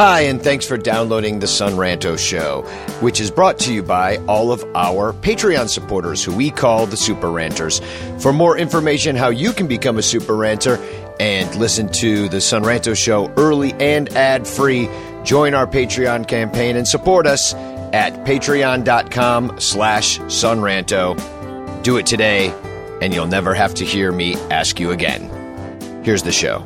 [0.00, 2.62] Hi, and thanks for downloading the Son Ranto Show,
[3.00, 6.96] which is brought to you by all of our Patreon supporters, who we call the
[6.96, 7.82] Super Ranters.
[8.18, 10.76] For more information how you can become a Super Ranter
[11.20, 14.88] and listen to the Son Ranto Show early and ad free,
[15.22, 17.52] join our Patreon campaign and support us
[17.92, 21.82] at patreon.com slash sonranto.
[21.82, 22.54] Do it today,
[23.02, 25.28] and you'll never have to hear me ask you again.
[26.02, 26.64] Here's the show.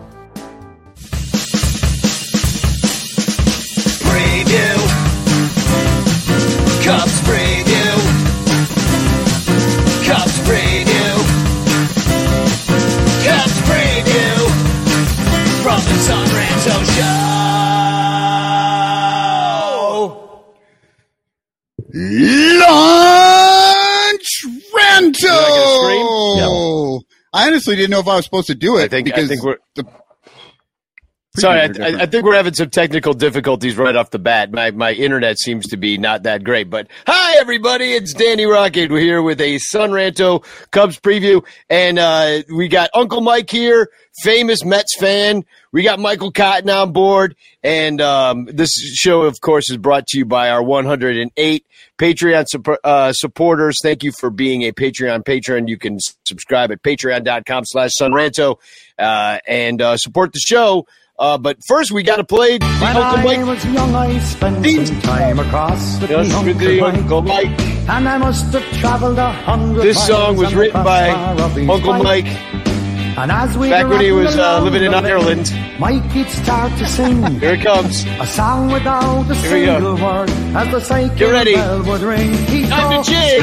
[15.95, 18.35] From the Sun Show.
[23.05, 25.37] Lunch Rento.
[25.77, 27.01] scream?
[27.33, 29.29] I honestly didn't know if I was supposed to do it I think- I because
[29.29, 29.85] think we're- the
[31.37, 34.53] Sorry, I, I, think we're having some technical difficulties right off the bat.
[34.53, 36.71] My my internet seems to be not that great.
[36.71, 38.89] But hi, everybody, it's Danny Rockett.
[38.89, 43.91] We're here with a Son Ranto Cubs preview, and uh, we got Uncle Mike here,
[44.23, 45.45] famous Mets fan.
[45.73, 50.19] We got Michael Cotton on board, and um, this show, of course, is brought to
[50.19, 51.67] you by our 108
[51.99, 53.81] Patreon supp- uh, supporters.
[53.83, 55.67] Thank you for being a Patreon patron.
[55.67, 58.59] You can subscribe at patreon.com slash sonranto
[59.01, 60.87] uh, and uh, support the show.
[61.17, 63.47] Uh, but first, we got to play the When Uncle I Mike.
[63.47, 67.47] was young, I spent some time across with Yes, the Uncle Mike.
[67.47, 67.61] Mike.
[67.89, 71.55] And I must have travelled a hundred This song was written by fast car of
[71.55, 72.25] his Uncle bike.
[72.25, 72.64] Mike
[73.17, 75.53] And as we back when he was uh, living in Ireland.
[75.79, 78.05] Mike he'd start to sing Here it comes.
[78.21, 79.75] a song without a Here we go.
[79.75, 81.55] single word as the cycle Get ready.
[81.55, 82.33] bell would ring.
[82.49, 83.43] He'd Time to jig.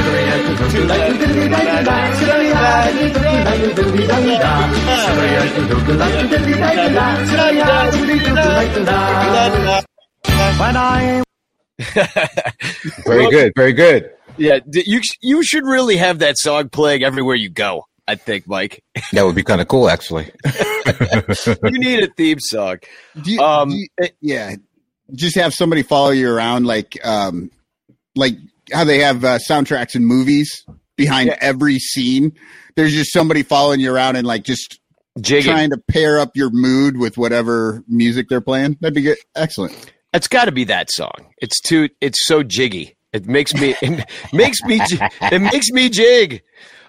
[10.59, 11.23] When I
[13.05, 13.53] Very good.
[13.55, 14.09] Very good.
[14.37, 17.85] Yeah, you you should really have that song playing everywhere you go.
[18.11, 18.83] I think, Mike.
[19.13, 20.31] That would be kind of cool, actually.
[21.63, 22.77] You need a theme song.
[23.21, 24.55] Do you- Um, do you- yeah,
[25.13, 27.51] just have somebody follow you around like um
[28.15, 28.35] like
[28.73, 31.37] how they have uh, soundtracks in movies behind Yeah.
[31.41, 32.33] every scene.
[32.75, 34.79] There's just somebody following you around and like just
[35.19, 35.51] Jigging.
[35.51, 38.77] trying to pair up your mood with whatever music they're playing.
[38.81, 39.17] That'd be good.
[39.35, 39.91] Excellent.
[40.13, 41.33] It's got to be that song.
[41.37, 41.89] It's too.
[42.01, 42.95] It's so jiggy.
[43.13, 43.75] It makes me.
[43.81, 44.79] It makes me.
[44.87, 46.41] j- It makes me jig.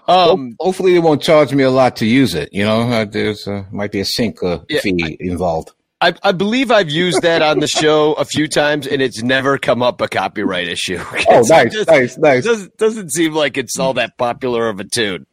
[0.07, 0.55] Um.
[0.59, 2.49] Hopefully, they won't charge me a lot to use it.
[2.51, 5.71] You know, uh, there's uh, might be a sync uh, Yeah, fee involved.
[6.01, 9.57] I, I believe I've used that on the show a few times, and it's never
[9.57, 10.99] come up a copyright issue.
[11.29, 12.43] Oh, nice, just- nice, nice.
[12.43, 15.25] Doesn't doesn't seem like it's all that popular of a tune.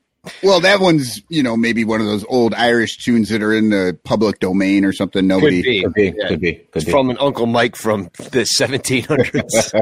[0.42, 3.70] Well, that one's you know maybe one of those old Irish tunes that are in
[3.70, 5.22] the public domain or something.
[5.22, 5.62] Could Nobody.
[5.62, 5.82] be.
[5.82, 6.28] Could be, Yeah.
[6.28, 6.91] could be, could It's be.
[6.91, 9.72] from an Uncle Mike from the 1700s.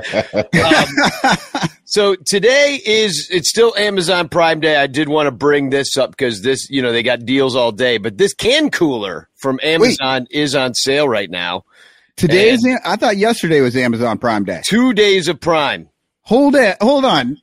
[0.59, 4.77] Um, so today is it's still Amazon Prime Day.
[4.77, 7.73] I did want to bring this up because this, you know, they got deals all
[7.73, 11.65] day, but this can cooler from Amazon is on sale right now.
[12.17, 12.81] Today And- is.
[12.85, 14.61] I thought yesterday was Amazon Prime Day.
[14.65, 15.89] Two days of Prime.
[16.23, 16.77] Hold it.
[16.81, 17.39] Hold on.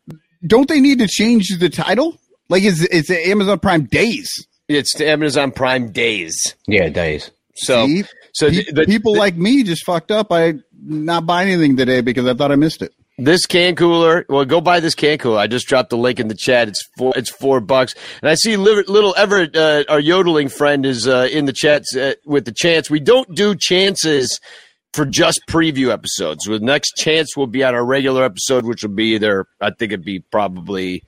[0.45, 2.17] Don't they need to change the title?
[2.49, 4.29] Like it's it's Amazon Prime Days.
[4.67, 6.55] It's the Amazon Prime Days.
[6.67, 7.29] yeah, days.
[7.55, 8.03] So, See?
[8.33, 10.31] so Pe- the, the- people the- like me just fucked up.
[10.31, 12.91] I not buy anything today because I thought I missed it.
[13.17, 14.25] This can cooler.
[14.27, 15.39] Well, go buy this can cooler.
[15.39, 16.67] I just dropped the link in the chat.
[16.67, 17.13] It's four.
[17.15, 17.95] It's four bucks.
[18.21, 21.83] And I see li- little Everett, uh, our yodeling friend, is uh, in the chat
[21.97, 22.89] uh, with the chance.
[22.89, 24.37] We don't do chances
[24.93, 26.43] for just preview episodes.
[26.43, 29.93] The next chance will be on our regular episode, which will be either I think
[29.93, 31.03] it'd be probably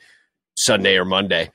[0.58, 1.52] Sunday or Monday.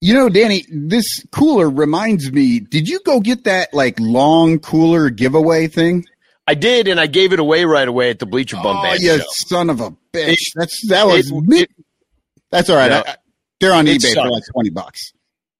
[0.00, 2.60] You know, Danny, this cooler reminds me.
[2.60, 6.04] Did you go get that like long cooler giveaway thing?
[6.46, 9.18] I did, and I gave it away right away at the Bleacher Bum oh, you
[9.18, 9.24] show.
[9.48, 10.32] son of a bitch!
[10.34, 11.30] It- That's that was.
[11.30, 11.70] it- me- it-
[12.52, 12.90] that's all right.
[12.90, 13.02] Yeah.
[13.06, 13.16] I, I-
[13.58, 15.00] they're on It eBay for like twenty bucks.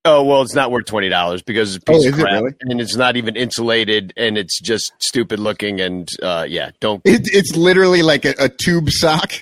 [0.05, 2.22] Oh well, it's not worth twenty dollars because it's a Oh, piece is of it
[2.22, 2.55] crap, really?
[2.61, 7.22] and it's not even insulated, and it's just stupid looking, and uh, yeah, don't It,
[7.32, 9.32] it's literally like a, a tube sock.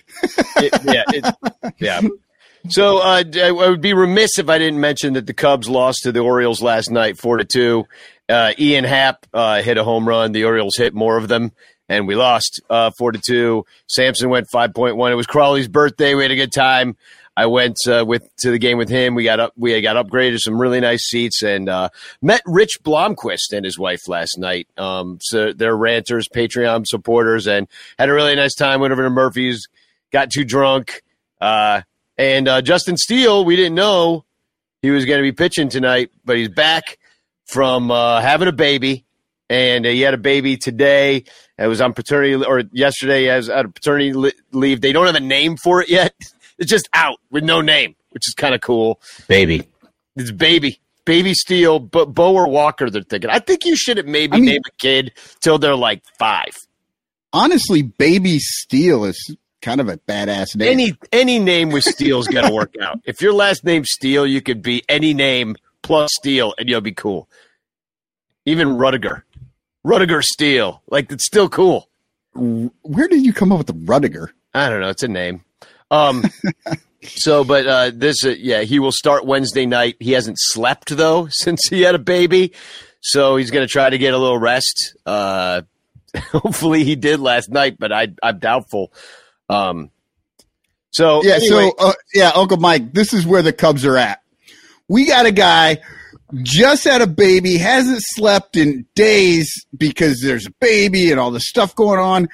[0.57, 2.01] it, yeah, it, yeah.
[2.69, 6.13] So uh, I would be remiss if I didn't mention that the Cubs lost to
[6.13, 7.87] the Orioles last night, four to two.
[8.27, 10.33] Uh, Ian Happ uh, hit a home run.
[10.33, 11.53] The Orioles hit more of them,
[11.91, 13.67] and we lost uh, four to two.
[13.87, 15.13] Sampson went five point one.
[15.13, 16.15] It was Crawley's birthday.
[16.15, 16.97] We had a good time.
[17.37, 19.15] I went uh, with to the game with him.
[19.15, 19.53] We got up.
[19.57, 21.91] We got upgraded some really nice seats and uh,
[22.23, 24.69] met Rich Blomquist and his wife last night.
[24.79, 27.69] Um, so they're ranters, Patreon supporters, and
[27.99, 28.81] had a really nice time.
[28.81, 29.69] Went over to Murphy's,
[30.13, 31.03] got too drunk,
[31.41, 31.83] uh,
[32.19, 33.45] and uh, Justin Steele.
[33.45, 34.25] We didn't know
[34.83, 36.99] he was going to be pitching tonight, but he's back
[37.47, 39.05] from uh, having a baby,
[39.49, 41.25] and uh, he had a baby today.
[41.59, 44.81] It was on paternity or yesterday as out of paternity leave.
[44.81, 46.15] They don't have a name for it yet.
[46.57, 49.01] It's just out with no name, which is kind of cool.
[49.27, 49.69] Baby.
[50.15, 52.89] It's baby, baby Steele, but Bo or Walker.
[52.91, 53.29] They're thinking.
[53.29, 56.53] I think you should have maybe I mean- named a kid till they're like five.
[57.33, 60.69] Honestly, Baby Steel is kind of a badass name.
[60.69, 63.01] Any any name with Steele's got to work out.
[63.05, 66.93] If your last name's Steele, you could be any name plus Steele, and you'll be
[66.93, 67.29] cool.
[68.45, 69.25] Even Rudiger,
[69.83, 71.89] Rudiger Steele, like it's still cool.
[72.35, 74.33] Where did you come up with the Rudiger?
[74.53, 74.91] I don't know.
[74.91, 75.43] It's a name.
[75.91, 76.25] Um,
[77.03, 79.97] so, but uh, this, uh, yeah, he will start Wednesday night.
[79.99, 82.53] He hasn't slept though since he had a baby,
[83.01, 84.95] so he's going to try to get a little rest.
[85.07, 85.63] Uh,
[86.33, 88.93] hopefully, he did last night, but I, I'm doubtful.
[89.49, 89.91] Um,
[90.91, 94.21] so Yeah, anyway, so uh, yeah, Uncle Mike, this is where the Cubs are at.
[94.89, 95.79] We got a guy
[96.43, 101.41] just had a baby, hasn't slept in days because there's a baby and all the
[101.41, 102.29] stuff going on,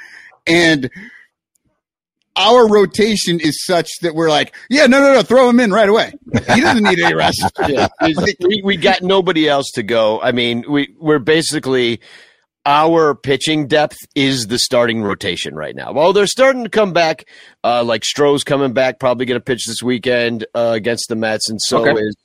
[0.47, 0.91] and
[2.37, 5.89] our rotation is such that we're like, yeah, no, no, no, throw him in right
[5.89, 6.13] away.
[6.55, 7.45] He doesn't need any rest.
[7.69, 7.89] yeah,
[8.41, 10.21] we, we got nobody else to go.
[10.21, 12.01] I mean, we we're basically
[12.67, 15.93] our pitching depth is the starting rotation right now.
[15.93, 17.25] Well, they're starting to come back.
[17.65, 21.49] Uh, like Stroh's coming back, probably going to pitch this weekend uh, against the Mets,
[21.49, 22.01] and so Okay.
[22.01, 22.17] is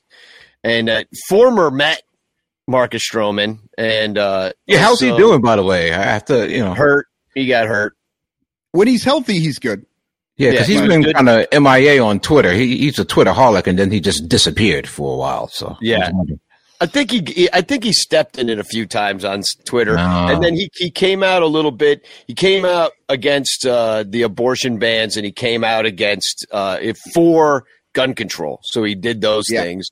[0.64, 2.02] and uh, former Met
[2.68, 3.60] Marcus Stroman.
[3.78, 5.94] And uh, Yeah, how's he doing, by the way?
[5.94, 6.74] I have to, you know.
[6.74, 7.08] Hurt.
[7.34, 7.96] He got hurt.
[8.72, 9.86] When he's healthy, he's good.
[10.38, 12.52] Yeah, because Yeah, he's he's been kind of MIA on Twitter.
[12.52, 15.48] He, he's a Twitter holic, and then he just disappeared for a while.
[15.48, 16.10] So Yeah.
[16.80, 17.06] I was wondering.
[17.06, 19.96] I think he, he- I think he stepped in it a few times on Twitter,
[19.96, 20.28] No.
[20.30, 22.06] and then he he came out a little bit.
[22.28, 26.98] He came out against uh, the abortion bans, and he came out against uh, if
[27.14, 28.60] for gun control.
[28.64, 29.62] So he did those Yeah.
[29.64, 29.88] things.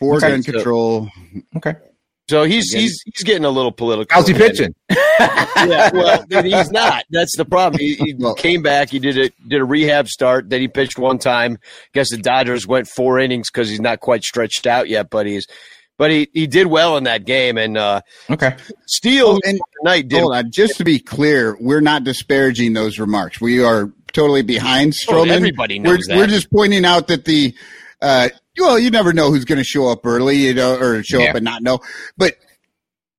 [0.00, 0.28] For Okay.
[0.30, 1.08] gun control.
[1.56, 1.74] okay.
[2.28, 4.12] So he's he's he's getting a little political.
[4.14, 4.50] How's he again.
[4.50, 4.74] pitching?
[5.56, 7.04] Yeah, well, then he's not.
[7.10, 7.78] That's the problem.
[7.80, 8.90] He, he Well- came back.
[8.90, 10.50] He did a did a rehab start.
[10.50, 11.58] Then he pitched one time.
[11.94, 15.08] Guess the Dodgers went four innings because he's not quite stretched out yet.
[15.10, 15.46] But he's
[15.96, 17.56] but he he did well in that game.
[17.58, 18.00] And uh,
[18.30, 18.56] Okay.
[18.86, 22.98] Steele Oh, and tonight did hold on, just to be clear, we're not disparaging those
[22.98, 23.40] remarks.
[23.40, 25.28] We are totally behind Oh, Stroman.
[25.30, 26.16] everybody we're, knows that.
[26.16, 27.54] we're just pointing out that the
[28.02, 31.18] uh, well, you never know who's going to show up early, you know, or show
[31.18, 31.30] Yeah.
[31.30, 31.80] up and not know.
[32.16, 32.34] But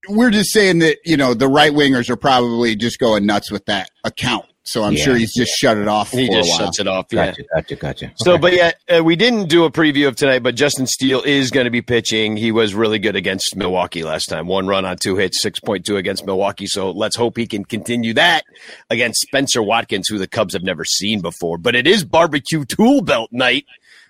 [0.08, 3.66] we're just saying that you know the right wingers are probably just going nuts with
[3.66, 4.46] that account.
[4.68, 5.04] So I'm Yeah.
[5.04, 6.60] sure he's just shut it off He for just a while.
[6.60, 7.06] shuts it off.
[7.12, 7.28] Yeah.
[7.28, 7.44] Gotcha.
[7.54, 7.76] Gotcha.
[7.76, 8.12] Gotcha.
[8.18, 8.42] So, Okay.
[8.42, 11.66] but yeah, uh, we didn't do a preview of tonight, but Justin Steele is going
[11.66, 12.36] to be pitching.
[12.36, 14.48] He was really good against Milwaukee last time.
[14.48, 16.66] One run on two hits, 6.2 against Milwaukee.
[16.66, 18.44] So let's hope he can continue that
[18.90, 21.60] against Spenser Watkins, who the Cubs have never seen before.
[21.60, 23.66] But it is barbecue tool belt night,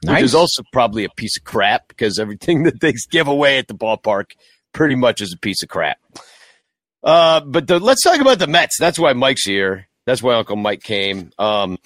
[0.08, 3.68] which is also probably a piece of crap because everything that they give away at
[3.68, 4.31] the ballpark
[4.72, 5.98] pretty much is a piece of crap.
[7.04, 8.78] Uh, but the, let's talk about the Mets.
[8.80, 9.88] That's why Mike's here.
[10.06, 11.31] That's why Uncle Mike came.
[11.40, 11.78] Um,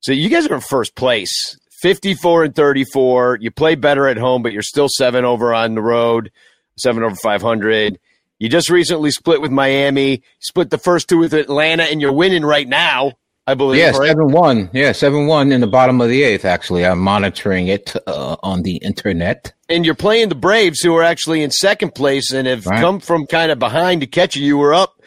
[0.00, 3.38] so you guys are in first place, 54 and 34.
[3.40, 6.30] You play better at home, but you're still seven over on the road,
[6.76, 7.98] seven over 500.
[8.38, 12.44] You just recently split with Miami, split the first two with Atlanta, and you're winning
[12.44, 13.12] right now,
[13.48, 13.80] I believe.
[13.80, 14.08] yeah, right?
[14.08, 14.70] seven one.
[14.72, 16.44] Yeah, seven one in the bottom of the eighth.
[16.44, 19.52] Actually, I'm monitoring it uh, on the internet.
[19.68, 22.80] and you're playing the Braves, who are actually in second place and have Right.
[22.80, 24.46] come from kind of behind to catch you.
[24.46, 24.97] You were up,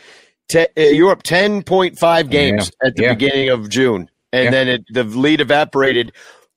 [0.51, 3.13] te- uh, you were up ten point five games at the Yeah.
[3.13, 4.51] beginning of June, and Yeah.
[4.51, 6.11] then it, the lead evaporated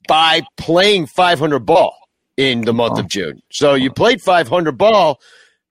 [0.09, 1.95] by playing five hundred ball
[2.37, 3.43] in the month of June.
[3.51, 5.21] So you played five hundred ball,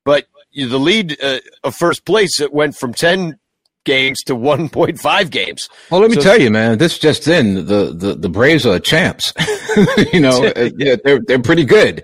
[0.06, 3.38] but you, the lead uh, of first place it went from ten
[3.84, 5.70] games to one point five games.
[5.90, 6.78] Well, let me So- tell you, man.
[6.78, 9.34] This just in: the the, the Braves are champs.
[10.14, 12.04] you know, uh, yeah, they're they're pretty good.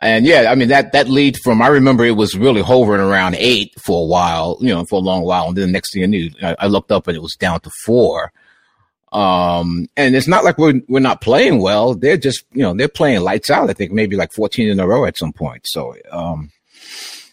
[0.00, 3.36] and yeah, I mean that that lead from I remember it was really hovering around
[3.36, 4.56] eight for a while.
[4.60, 6.66] You know, for a long while, and then the next thing I knew, I, I
[6.66, 8.32] looked up and it was down to four.
[9.10, 11.94] Um, and it's not like we're we're not playing well.
[11.94, 13.70] They're just you know they're playing lights out.
[13.70, 15.62] I think maybe like fourteen in a row at some point.
[15.66, 16.50] So um,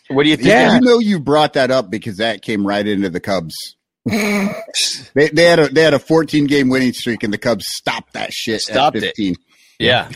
[0.09, 0.47] What do you think?
[0.49, 0.75] Yeah.
[0.75, 3.55] You know, you brought that up because that came right into the Cubs.
[4.05, 8.13] they, they had a they had a 14 game winning streak, and the Cubs stopped
[8.13, 8.61] that shit.
[8.61, 9.37] Stopped at it.
[9.79, 10.09] Yeah.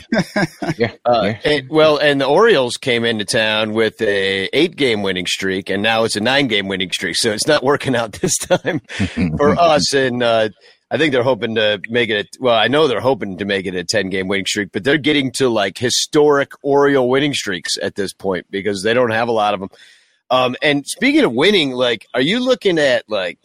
[0.78, 5.26] Yeah, Uh, and- well, and the Orioles came into town with a eight game winning
[5.26, 7.16] streak, and now it's a nine game winning streak.
[7.16, 8.80] So it's not working out this time
[9.36, 9.92] for us.
[9.92, 10.48] And uh,
[10.90, 12.26] I think they're hoping to make it.
[12.36, 14.82] A, well, I know they're hoping to make it a ten game winning streak, but
[14.84, 19.28] they're getting to like historic Oriole winning streaks at this point because they don't have
[19.28, 19.70] a lot of them.
[20.30, 23.38] Um, and speaking of winning, like, are you looking at like?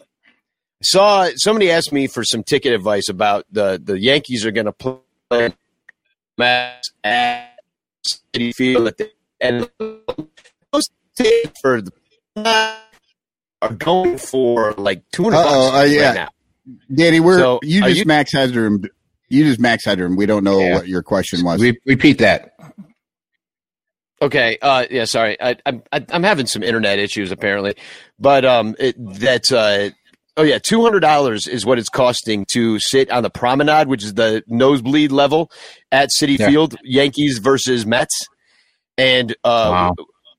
[0.84, 4.74] Saw somebody asked me for some ticket advice about the the Yankees are going to
[4.74, 5.54] play
[6.38, 7.58] match at
[8.06, 9.10] Citi Field at the
[9.40, 9.70] end.
[9.80, 11.92] Those tickets for the
[13.62, 16.06] are going for like two hundred bucks uh, yeah.
[16.08, 16.30] right now.
[16.94, 18.84] Danny, we're So, you just you- max headroom.
[19.30, 20.16] You just max headroom.
[20.16, 20.76] We don't know Yeah.
[20.76, 21.60] what your question was.
[21.62, 22.54] Re- repeat that.
[24.22, 24.58] Okay.
[24.62, 25.06] Uh, yeah.
[25.06, 25.36] Sorry.
[25.42, 27.76] I, I'm I, I'm having some internet issues apparently,
[28.20, 29.90] but um, it, that's uh,
[30.38, 34.04] oh yeah, two hundred dollars is what it's costing to sit on the promenade, which
[34.04, 35.52] is the nosebleed level
[35.92, 36.48] at Citi Yeah.
[36.50, 38.28] Field, Yankees versus Mets,
[38.98, 39.96] and uh, Wow.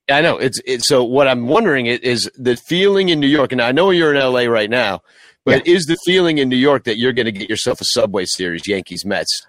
[0.09, 1.05] I know it's it's so.
[1.05, 4.45] What I'm wondering is the feeling in New York, and I know you're in LA
[4.45, 5.01] right now,
[5.47, 8.25] but is the feeling in New York that you're going to get yourself a Subway
[8.27, 9.47] Series, Yankees Mets?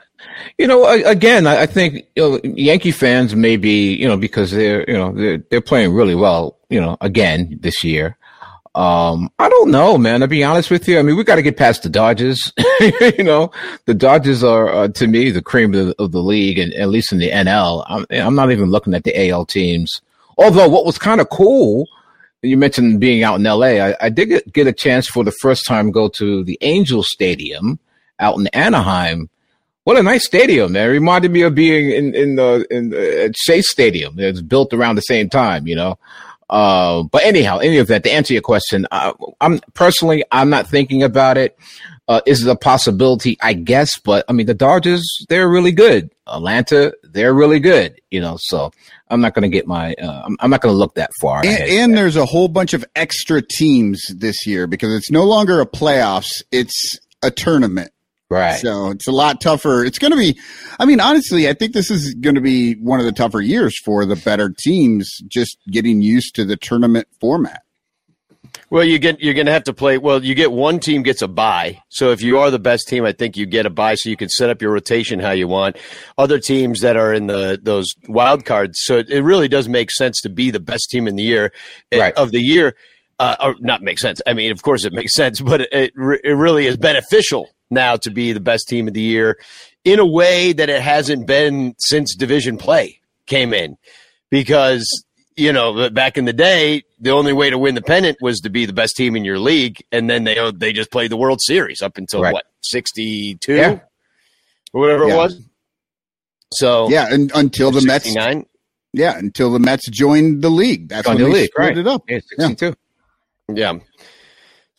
[0.58, 4.52] You know, again, I I think you know, Yankee fans may be, you know, because
[4.52, 8.18] they're, you know, they're, they're playing really well, you know, again this year.
[8.78, 10.20] Um, I don't know, man.
[10.20, 12.54] To be honest with you, I mean, we got to get past the Dodgers.
[13.18, 13.52] you know,
[13.86, 16.90] the Dodgers are, uh, to me, the cream of the, of the league, and at
[16.90, 17.84] least in the NL.
[17.88, 20.00] I'm, I'm not even looking at the AL teams.
[20.38, 21.88] Although, what was kind of cool,
[22.42, 23.80] you mentioned being out in LA.
[23.80, 27.04] I, I did get, get a chance for the first time go to the Angel
[27.04, 27.80] Stadium
[28.20, 29.30] out in Anaheim.
[29.84, 30.90] What a nice stadium, man!
[30.90, 34.20] It reminded me of being in in the in at Shea Stadium.
[34.20, 35.98] It's built around the same time, you know.
[36.50, 40.68] Uh, but anyhow, any of that to answer your question, uh, I'm personally I'm not
[40.68, 41.58] thinking about it.
[42.08, 43.38] Uh, is it a possibility?
[43.42, 46.10] I guess, but I mean the Dodgers they're really good.
[46.28, 48.38] Atlanta they're really good, you know.
[48.40, 48.72] So
[49.10, 51.46] I'm not going to get my uh, I'm, I'm not going to look that far
[51.46, 55.62] and, and there's a whole bunch of extra teams this year because it's no longer
[55.62, 57.92] a playoffs; it's a tournament.
[58.30, 58.60] right.
[58.60, 59.84] So it's a lot tougher.
[59.84, 60.38] It's going to be,
[60.80, 63.74] I mean, honestly, I think this is going to be one of the tougher years
[63.84, 67.64] for the better teams just getting used to the tournament format.
[68.70, 69.98] Well, you get you're going to have to play.
[69.98, 71.82] Well, you get one team gets a bye.
[71.90, 74.18] So if you are the best team, I think you get a bye, so you
[74.18, 75.78] can set up your rotation how you want.
[76.18, 80.20] Other teams that are in the those wild cards, so it really does make sense
[80.22, 81.54] to be the best team in the year
[81.94, 82.14] eh, Right.
[82.16, 82.76] of the year.
[83.20, 84.22] Uh, or not make sense.
[84.28, 88.12] I mean, of course it makes sense, but it, it really is beneficial now to
[88.12, 89.40] be the best team of the year
[89.84, 93.76] in a way that it hasn't been since division play came in
[94.30, 95.04] because
[95.38, 98.50] you know back in the day the only way to win the pennant was to
[98.50, 101.40] be the best team in your league and then they they just played the world
[101.42, 102.34] series up until Right.
[102.34, 103.80] what 62 Yeah.
[104.74, 105.14] or whatever Yeah.
[105.14, 105.42] it was
[106.54, 108.46] so Yeah, and until the Mets, 69
[108.94, 110.88] yeah, until the Mets joined the league.
[110.90, 111.78] That's Joined when the they league, right.
[111.78, 112.04] it up.
[112.10, 112.74] Yeah, 62.
[113.54, 113.74] Yeah.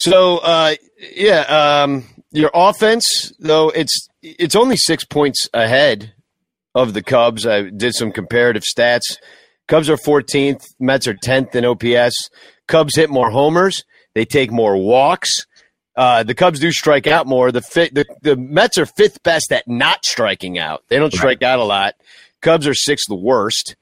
[0.00, 0.74] So uh
[1.14, 6.14] yeah, um your offense though it's it's only 6 points ahead
[6.74, 7.46] of the Cubs.
[7.46, 9.16] I did some comparative stats.
[9.68, 12.30] Cubs are 14th, Mets are 10th in OPS.
[12.66, 13.84] Cubs hit more homers,
[14.14, 15.46] they take more walks.
[15.94, 17.50] Uh, the Cubs do strike out more.
[17.50, 20.84] The, fi- the the Mets are fifth best at not striking out.
[20.88, 21.94] They don't strike out a lot.
[22.40, 23.75] Cubs are sixth worst.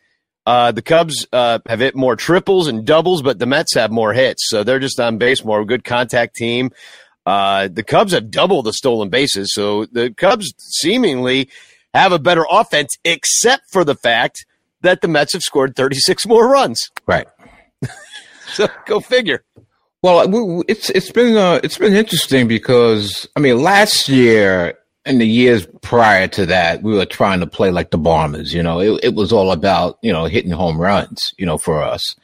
[0.46, 4.14] Uh, the Cubs uh, have hit more triples and doubles, but the Mets have more
[4.14, 5.64] hits, so they're just on base more.
[5.64, 6.70] Good contact team.
[7.26, 11.50] Uh, the Cubs have double the stolen bases, so the Cubs seemingly
[11.92, 14.46] have a better offense, except for the fact
[14.86, 16.90] that the Mets have scored 36 more runs.
[17.06, 17.26] Right.
[18.48, 19.42] So go figure.
[20.02, 24.78] Well, we- we- it's it's been uh, it's been interesting because I mean, last year
[25.04, 28.54] and the years prior to that, we were trying to play like the Bombers.
[28.54, 31.20] You know, it, it was all about you know hitting home runs.
[31.38, 32.14] You know, for us.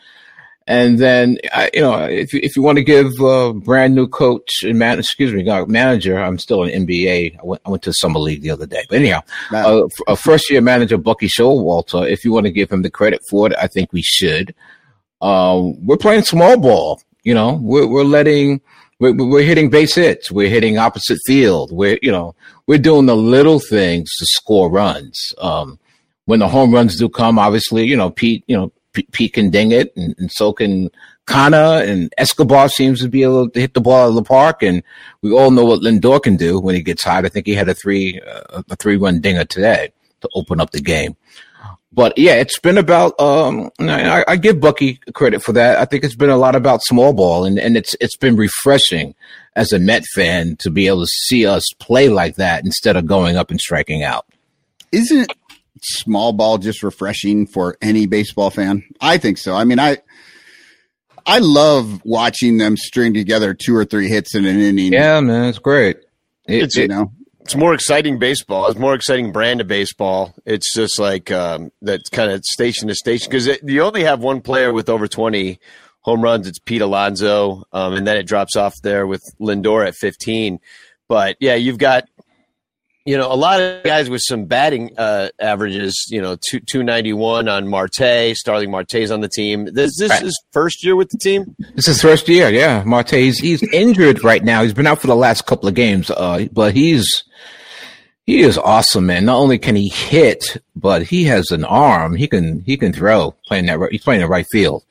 [0.67, 4.07] And then, I, you know, if you, if you want to give a brand new
[4.07, 7.37] coach and man, excuse me, uh, manager, I'm still an NBA.
[7.37, 9.67] I went, I went to summer league the other day, but anyhow, Wow.
[9.81, 12.91] uh, f- a first year manager, Bucky Showalter, if you want to give him the
[12.91, 14.55] credit for it, I think we should.
[15.21, 17.01] Um, we're playing small ball.
[17.25, 18.61] You know, we're, we're letting,
[18.99, 20.31] we're, we're hitting base hits.
[20.31, 21.71] We're hitting opposite field.
[21.73, 22.35] We're, you know,
[22.67, 25.33] we're doing the little things to score runs.
[25.39, 25.79] Um,
[26.27, 29.51] when the home runs do come, obviously, you know, Pete, you know, P- Pete can
[29.51, 30.91] ding it and, and so can
[31.27, 34.63] Canha and Escobar seems to be able to hit the ball out of the park.
[34.63, 34.83] And
[35.23, 37.25] we all know what Lindor can do when he gets hot.
[37.25, 40.71] I think he had a three, uh, a three run dinger today to open up
[40.71, 41.17] the game.
[41.95, 43.21] But yeah, it's been about.
[43.21, 45.77] Um, I, I give Bucky credit for that.
[45.77, 49.15] I think it's been a lot about small ball, and, and it's it's been refreshing
[49.57, 53.05] as a Met fan to be able to see us play like that instead of
[53.05, 54.25] going up and striking out.
[54.91, 55.31] isn't
[55.83, 58.83] small ball just refreshing for any baseball fan?
[59.01, 59.55] I think so.
[59.55, 59.99] I mean, I
[61.25, 64.93] I love watching them string together two or three hits in an inning.
[64.93, 65.97] Yeah, man, it's great.
[66.49, 67.13] It- It's- you it- know.
[67.43, 68.67] it's more exciting baseball.
[68.69, 70.35] It's more exciting brand of baseball.
[70.45, 74.41] It's just like um, that's kind of station to station because you only have one
[74.41, 75.61] player with over twenty
[76.01, 76.49] home runs.
[76.49, 80.59] It's Pete Alonso, um, and then it drops off there with Lindor at fifteen.
[81.09, 82.05] But yeah, you've got
[83.05, 86.07] you know a lot of guys with some batting uh, averages.
[86.11, 88.35] You know, two two ninety one on Marte.
[88.37, 89.65] Starling Marte's on the team.
[89.73, 90.23] This this Right.
[90.23, 91.55] is first year with the team.
[91.77, 92.83] It's his first year, yeah.
[92.85, 94.63] Marte, he's, he's injured right now.
[94.63, 97.07] He's been out for the last couple of games, uh, but he's
[98.25, 99.25] he is awesome, man.
[99.25, 102.15] Not only can he hit, but he has an arm.
[102.15, 103.33] He can he can throw.
[103.47, 104.85] Playing that, right- he's playing the right field.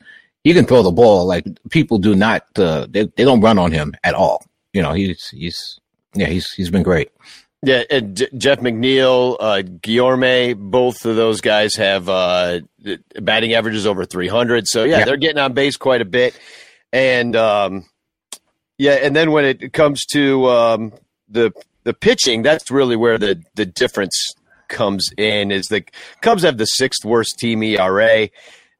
[0.44, 2.44] He can throw the ball like people do not.
[2.56, 4.44] Uh, they they don't run on him at all.
[4.74, 5.78] You know, he's he's
[6.14, 7.10] yeah, he's he's been great.
[7.64, 12.60] Yeah, and J- Jeff McNeil, uh, Guillorme, both of those guys have uh,
[13.20, 14.66] batting averages over 300.
[14.66, 15.04] So yeah, Yeah.
[15.04, 16.36] they're getting on base quite a bit.
[16.92, 17.84] And um,
[18.78, 20.92] yeah, and then when it comes to um,
[21.28, 21.52] the
[21.84, 24.34] the pitching, that's really where the the difference
[24.68, 25.50] comes in.
[25.52, 25.84] Is the
[26.20, 28.28] Cubs have the sixth worst team ERA,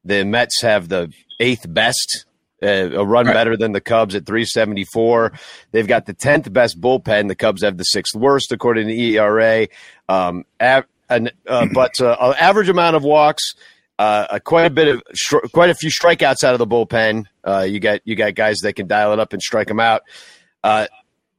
[0.04, 2.24] the Mets have the eighth best.
[2.62, 3.35] Uh, a run Right.
[3.35, 5.33] better than the Cubs at 374.
[5.73, 7.28] They've got the 10th best bullpen.
[7.28, 9.66] The Cubs have the sixth worst according to ERA.
[10.09, 13.54] Um, av- an, uh, but uh, an average amount of walks,
[13.99, 17.25] uh, a quite a bit of stri- quite a few strikeouts out of the bullpen.
[17.45, 20.02] Uh, you got you got guys that can dial it up and strike them out.
[20.64, 20.87] Uh,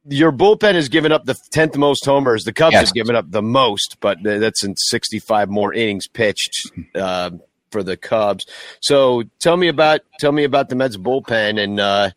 [0.06, 2.44] your bullpen has given up the 10th most homers.
[2.44, 2.82] The Cubs Yes.
[2.82, 7.30] has given up the most, but that's in 65 more innings pitched uh,
[7.74, 8.46] for the Cubs.
[8.80, 12.10] So tell me about tell me about the Mets bullpen and uh,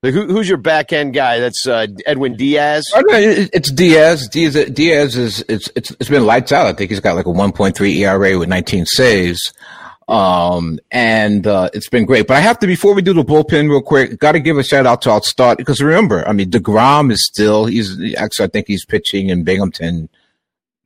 [0.00, 1.40] who, who's your back end guy?
[1.40, 2.84] That's uh, Edwin Diaz.
[2.94, 4.28] Oh, no, It's Diaz.
[4.28, 4.54] Diaz.
[4.70, 6.66] Diaz is it's it's it's been lights out.
[6.66, 9.52] I think he's got like a 1.3 ERA with 19 saves.
[10.08, 12.28] Um, and uh, it's been great.
[12.28, 14.62] But I have to before we do the bullpen real quick, got to give a
[14.62, 18.48] shout out to our start because remember, I mean, Degrom is still he's actually I
[18.48, 20.08] think he's pitching in Binghamton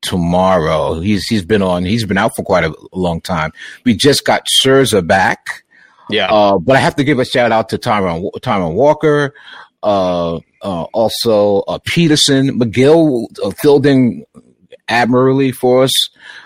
[0.07, 1.01] tomorrow.
[1.01, 3.53] He's he's been on he's been out for quite a long time.
[3.85, 5.65] We just got Scherzer back.
[6.09, 9.35] Yeah, Uh, but I have to give a shout out to Taijuan, Taijuan Walker,
[9.83, 14.25] uh, uh, also uh, Peterson, Megill uh, filled in
[14.89, 15.91] admirably for us.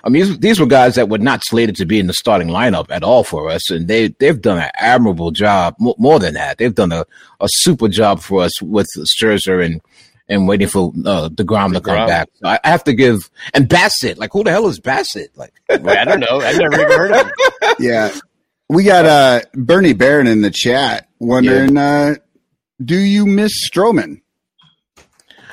[0.03, 2.49] I mean, these, these were guys that were not slated to be in the starting
[2.49, 5.75] lineup at all for us, and they they've done an admirable job.
[5.79, 7.05] Mo- more than that, they've done a,
[7.41, 8.87] a super job for us with
[9.21, 9.83] Scherzer and.
[10.31, 12.07] And waiting for uh, Degrom to come DeGrom.
[12.07, 12.29] back.
[12.35, 14.17] So I I have to give and Bassitt.
[14.17, 15.37] Like, who the hell is Bassitt?
[15.37, 16.41] Like, Wait, I don't know.
[16.41, 17.33] I've never even heard of him.
[17.81, 18.13] Yeah.
[18.69, 22.15] We got uh, Bernie Barron in the chat wondering uh,
[22.83, 24.21] do you miss Stroman?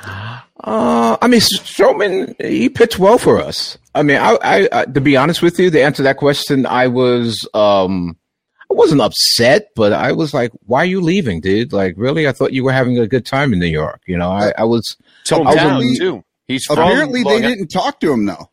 [0.04, 3.78] Uh, I mean, Stroman, he pitched well for us.
[3.94, 6.88] I mean, I, I, I, to be honest with you, to answer that question, I
[6.88, 8.16] was, um,
[8.70, 11.72] I wasn't upset, but I was like, why are you leaving, dude?
[11.72, 12.28] Like, really?
[12.28, 14.02] I thought you were having a good time in New York.
[14.06, 16.24] You know, I, I was, It's hometown Apparently- too.
[16.46, 18.50] He's from Apparently, they Long- didn't talk to him though.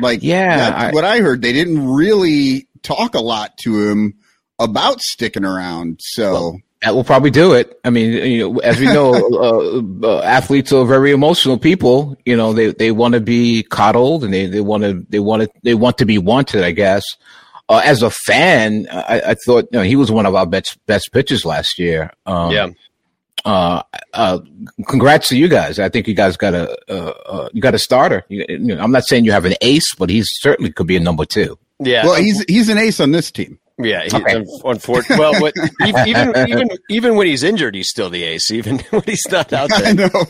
[0.00, 1.42] Like, Yeah, that's I- what I heard.
[1.42, 4.14] They didn't really talk a lot to him
[4.58, 6.00] about sticking around.
[6.02, 7.78] So, that will probably do it.
[7.84, 9.12] I mean, you know, as we know,
[10.02, 12.16] uh, uh, athletes are very emotional people.
[12.24, 15.42] You know, they, they want to be coddled and they, they want to, they want
[15.42, 17.02] to, they want to be wanted, I guess.
[17.68, 20.78] Uh, as a fan, I, I thought, you know, he was one of our best,
[20.86, 22.10] best pitchers last year.
[22.24, 22.68] Um, Yeah,
[23.44, 23.82] uh,
[24.14, 24.38] uh,
[24.88, 25.78] congrats to you guys.
[25.78, 28.24] I think you guys got a, uh, uh, you got a starter.
[28.28, 30.96] You, you know, I'm not saying you have an ace, but he certainly could be
[30.96, 31.58] a number two.
[31.78, 32.04] yeah.
[32.04, 33.58] well, he's he's an ace on this team.
[33.78, 34.02] yeah.
[34.04, 34.34] He, Okay.
[34.36, 35.54] un- unfortunately, well, what,
[35.86, 38.50] even even even even when he's injured, he's still the ace.
[38.50, 40.08] Even when he's not out I there.
[40.08, 40.24] know.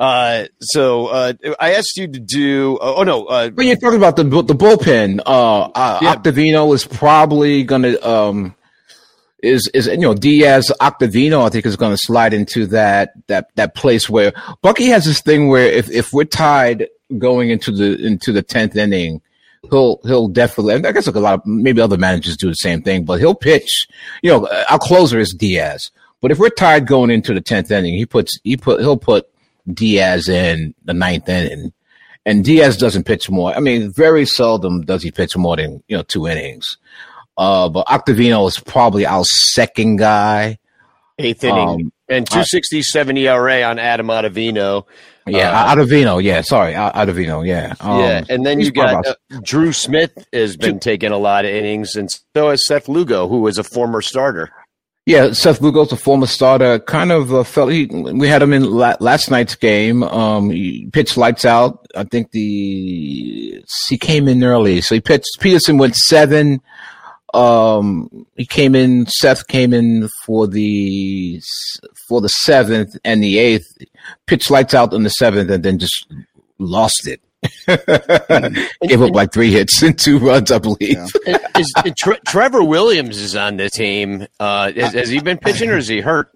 [0.00, 2.78] Uh, so uh, I asked you to do.
[2.80, 6.14] oh no, uh, When you're talking about the the bullpen, uh, uh Yeah.
[6.16, 8.54] Octavino is probably gonna um
[9.42, 13.74] is is you know Diaz Octavino I think is gonna slide into that that that
[13.74, 14.32] place where
[14.62, 18.76] Bucky has this thing where if if we're tied going into the into the tenth
[18.76, 19.20] inning.
[19.70, 20.74] He'll he'll definitely.
[20.74, 23.34] I guess like a lot of maybe other managers do the same thing, but he'll
[23.34, 23.86] pitch.
[24.22, 25.90] You know, our closer is Diaz,
[26.22, 29.29] but if we're tied going into the tenth inning, he puts he put he'll put
[29.72, 31.72] Diaz in the ninth inning,
[32.26, 33.54] and Diaz doesn't pitch more.
[33.54, 36.76] I mean, very seldom does he pitch more than you know two innings.
[37.36, 40.58] Uh, but Octavino is probably our second guy.
[41.18, 44.84] eighth inning Um, and two sixty seven ERA on Adam Ottavino.
[45.26, 46.22] Yeah, Uh, Ottavino.
[46.22, 47.46] Yeah, sorry, Ottavino.
[47.46, 51.44] Yeah, um, yeah, and then you got uh, Drew Smith has been taking a lot
[51.44, 54.50] of innings, and so has Seth Lugo, who was a former starter.
[55.06, 56.78] Yeah, Seth Lugo's a former starter.
[56.78, 57.86] Kind of uh, felt he.
[57.86, 60.02] We had him in la- last night's game.
[60.02, 61.86] Um, he pitched lights out.
[61.96, 65.40] I think the he came in early, so he pitched.
[65.40, 66.60] Peterson went seven.
[67.32, 69.06] Um, he came in.
[69.06, 71.42] Seth came in for the
[72.08, 73.66] for the seventh and the eighth.
[74.26, 76.06] Pitched lights out in the seventh, and then just
[76.58, 77.20] lost it.
[78.86, 80.78] Gave up like three hits and two runs, I believe.
[81.26, 81.36] Yeah.
[81.58, 84.26] is, is Tre- Trevor Williams is on the team.
[84.38, 86.30] Uh, has, has he been pitching or is he hurt?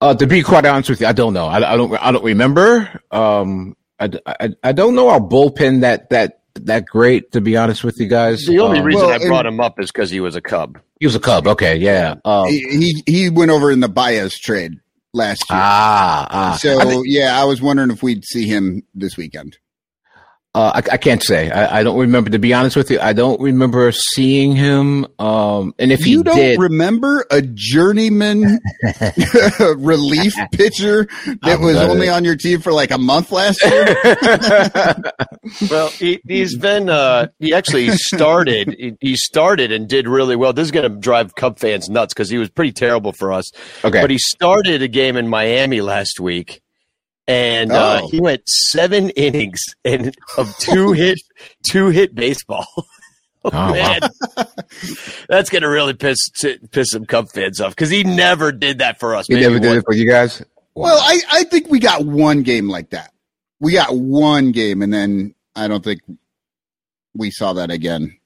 [0.00, 1.46] Uh, to be quite honest with you, I don't know.
[1.46, 1.92] I, I don't.
[2.00, 3.00] I don't remember.
[3.10, 7.32] Um, I, I, I don't know our bullpen that that that great.
[7.32, 9.60] To be honest with you guys, The only Um, reason well, I brought and- him
[9.60, 10.78] up is because he was a Cub.
[11.00, 11.48] he was a Cub.
[11.48, 12.14] Okay, yeah.
[12.24, 12.60] Um, He,
[13.06, 14.74] he he went over in the Baez trade
[15.12, 15.58] last year.
[15.60, 16.58] ah, ah.
[16.60, 19.58] so I think- yeah, I was wondering if we'd see him this weekend.
[20.54, 21.50] Uh, I, I can't say.
[21.50, 22.30] I, I don't remember.
[22.30, 25.06] To be honest with you, I don't remember seeing him.
[25.18, 28.58] Um, and if he you don't did, remember a journeyman
[29.76, 33.62] relief pitcher that I'm was gonna- only on your team for like a month last
[33.64, 33.94] year?
[35.70, 36.90] Well, he, he's been.
[36.90, 38.74] Uh, he actually started.
[38.78, 40.52] he, he started and did really well.
[40.52, 43.50] This is going to drive Cub fans nuts because he was pretty terrible for us.
[43.82, 46.60] okay, But he started a game in Miami last week,
[47.28, 48.08] and uh, Oh.
[48.08, 51.20] he went seven innings and of two hit
[51.64, 52.66] two hit baseball.
[53.44, 53.72] oh, wow.
[53.72, 54.00] man,
[55.28, 56.18] that's going to really piss
[56.72, 59.26] piss some Cub fans off because he never did that for us.
[59.28, 60.42] he Maybe never did one- it for you guys.
[60.74, 63.12] well, I, I think we got one game like that.
[63.60, 66.00] We got one game, and then I don't think
[67.14, 68.16] we saw that again.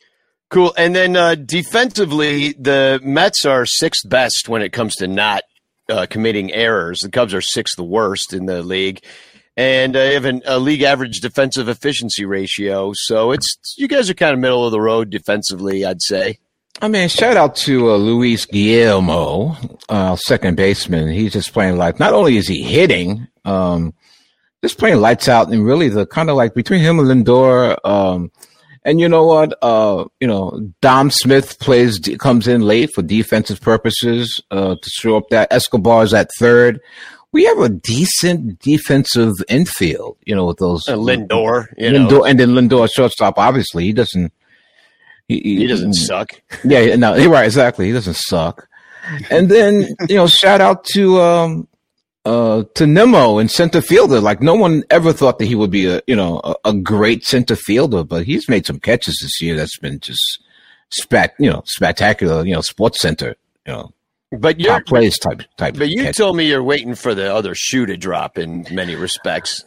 [0.50, 0.74] Cool.
[0.76, 5.42] And then uh, defensively, the Mets are sixth best when it comes to not
[5.88, 7.00] uh, committing errors.
[7.00, 9.04] The Cubs are sixth worst in the league.
[9.56, 12.92] And uh, they have an, a league average defensive efficiency ratio.
[12.94, 16.38] So it's you guys are kind of middle of the road defensively, I'd say.
[16.80, 21.08] I mean, shout out to uh, Luis Guillorme, uh, second baseman.
[21.08, 22.00] He's just playing like.
[22.00, 23.92] Not only is he hitting, um,
[24.64, 27.76] just playing lights out, and really the kind of like between him and Lindor.
[27.84, 28.32] Um,
[28.84, 29.54] and you know what?
[29.62, 35.16] Uh, you know, Dom Smith plays comes in late for defensive purposes uh, to show
[35.16, 36.80] up that Escobar's at third.
[37.32, 42.28] We have a decent defensive infield, you know, with those Uh, Lindor, you know, Lindor,
[42.28, 43.38] and then Lindor shortstop.
[43.38, 44.32] Obviously, he doesn't.
[45.28, 46.32] he doesn't suck.
[46.62, 47.86] Yeah, no, you're right, exactly.
[47.86, 48.68] He doesn't suck.
[49.30, 51.68] And then, you know, shout out to um
[52.24, 54.20] uh to Nimmo in center fielder.
[54.20, 57.24] Like no one ever thought that he would be a you know a, a great
[57.24, 60.42] center fielder, but he's made some catches this year that's been just
[60.90, 62.44] spat you know spectacular.
[62.46, 63.35] You know, sports center.
[63.66, 63.92] You know,
[64.32, 65.76] But you're, top plays type type.
[65.78, 66.16] but you catch.
[66.16, 69.64] told me you're waiting for the other shoe to drop in many respects.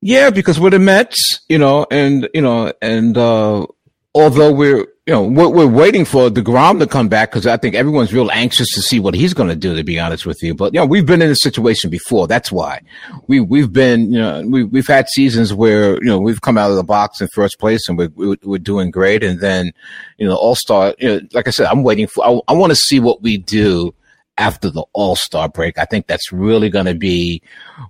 [0.00, 3.66] Yeah, because we're the Mets, you know, and you know, and uh
[4.14, 7.74] although we're you know we're, we're waiting for Degrom to come back because I think
[7.74, 9.76] everyone's real anxious to see what he's going to do.
[9.76, 12.26] To be honest with you, but you know, we've been in this situation before.
[12.26, 12.80] That's why
[13.26, 16.70] we we've been you know we we've had seasons where you know we've come out
[16.70, 19.72] of the box in first place and we're we're, we're doing great, and then
[20.16, 20.94] you know All Star.
[20.98, 22.24] You know, like I said, I'm waiting for.
[22.24, 23.94] I, I want to see what we do
[24.38, 25.76] after the All Star break.
[25.76, 27.42] I think that's really going to be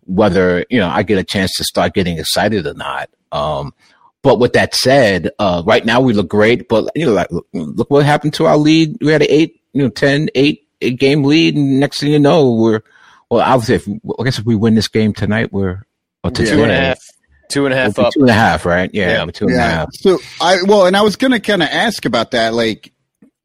[0.07, 3.09] whether you know I get a chance to start getting excited or not.
[3.31, 3.73] Um,
[4.25, 6.69] but with that said, uh, right now we look great.
[6.69, 8.97] But you know, like, look, look what happened to our lead.
[9.01, 12.19] We had an eight, you know, 10, eight, eight game lead, and next thing you
[12.19, 12.81] know, we're
[13.31, 13.41] well.
[13.43, 15.87] Obviously, if, I guess if we win this game tonight, we're
[16.25, 16.99] or today, Two and a half,
[17.51, 18.13] two and a we'll up.
[18.15, 18.91] two and a half, right?
[18.93, 19.25] Yeah, Yeah.
[19.25, 19.89] we're two and a half.
[19.93, 22.55] So I well, and I was gonna kind of ask about that.
[22.55, 22.91] Like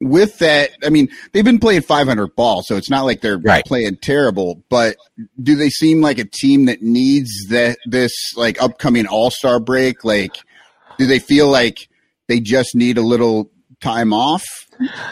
[0.02, 3.66] with that, I mean, they've been playing 500 ball, so it's not like they're Right.
[3.66, 4.64] playing terrible.
[4.70, 4.96] But
[5.44, 10.06] do they seem like a team that needs that this like upcoming All Star break?
[10.06, 10.38] Like,
[11.00, 11.88] do they feel like
[12.28, 13.50] they just need a little
[13.82, 14.46] time off?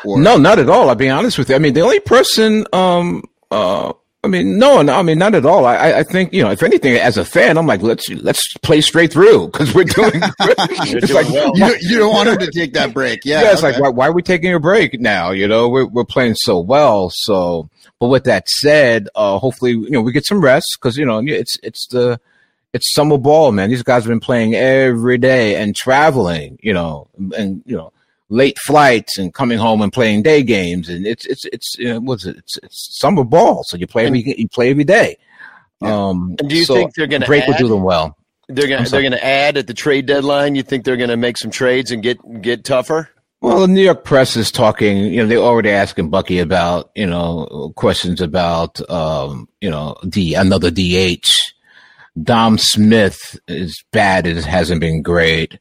[0.05, 0.89] Or No, not at all.
[0.89, 1.55] I'll be honest with you.
[1.55, 5.45] I mean, the only person, um, uh, I mean, no, no, I mean, not at
[5.45, 5.65] all.
[5.65, 8.41] I, I- I think, you know, if anything, as a fan, I'm like, let's, let's
[8.61, 11.51] play straight through because we're doing, it's doing like, well.
[11.57, 13.21] you, you don't want them to take that break.
[13.23, 13.73] Yeah, yeah, it's okay.
[13.73, 15.31] like, why, why are we taking a break now?
[15.31, 17.09] You know, we're, we're playing so well.
[17.13, 17.69] So,
[17.99, 21.19] but with that said, uh, hopefully, you know, we get some rest because, you know,
[21.25, 22.19] it's, it's the,
[22.73, 23.69] it's summer ball, man.
[23.69, 27.91] These guys have been playing every day and traveling, you know, and, you know,
[28.29, 30.89] late flights and coming home and playing day games.
[30.89, 32.37] And it's, it's, it's, you know, what's it?
[32.37, 33.63] It's, it's summer ball.
[33.65, 35.17] So you play every, you play every day.
[35.81, 35.95] Yeah.
[35.95, 37.59] Um, And do you so think they're going to break will add?
[37.59, 38.17] do them well?
[38.49, 40.55] They're going to they're going to add at the trade deadline.
[40.55, 43.09] You think they're going to make some trades and get get tougher?
[43.41, 47.05] Well, the New York press is talking, you know, they're already asking Bucky about, you
[47.05, 51.29] know, questions about, um, you know, the another DH.
[52.23, 54.25] Dom Smith is bad.
[54.27, 55.59] It hasn't been great.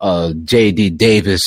[0.00, 1.42] Uh, JD Davis,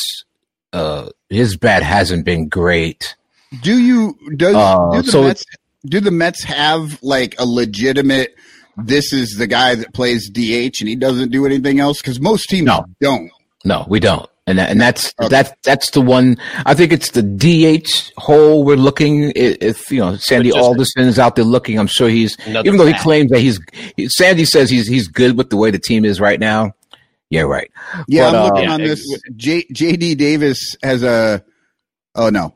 [0.74, 3.16] uh, his bat hasn't been great.
[3.62, 5.44] Do you does Uh, do the so Mets
[5.86, 8.36] do the Mets have like a legitimate?
[8.78, 12.50] This is the guy that plays DH and he doesn't do anything else because most
[12.50, 12.86] teams No.
[13.00, 13.30] don't.
[13.64, 14.28] No, we don't.
[14.46, 15.30] And that, and that's Okay.
[15.30, 16.36] that's that's the one.
[16.66, 19.28] I think it's the DH hole we're looking.
[19.30, 22.36] i- If you know Sandy But just- Alderson is out there looking, I'm sure he's
[22.46, 23.60] Another even though he claims that he's
[23.96, 26.74] he, Sandy says he's he's good with the way the team is right now.
[27.30, 27.72] Yeah, right.
[28.08, 29.18] Yeah, But, I'm uh, looking yeah, on this.
[29.38, 31.42] J, JD Davis has a.
[32.14, 32.54] Oh no,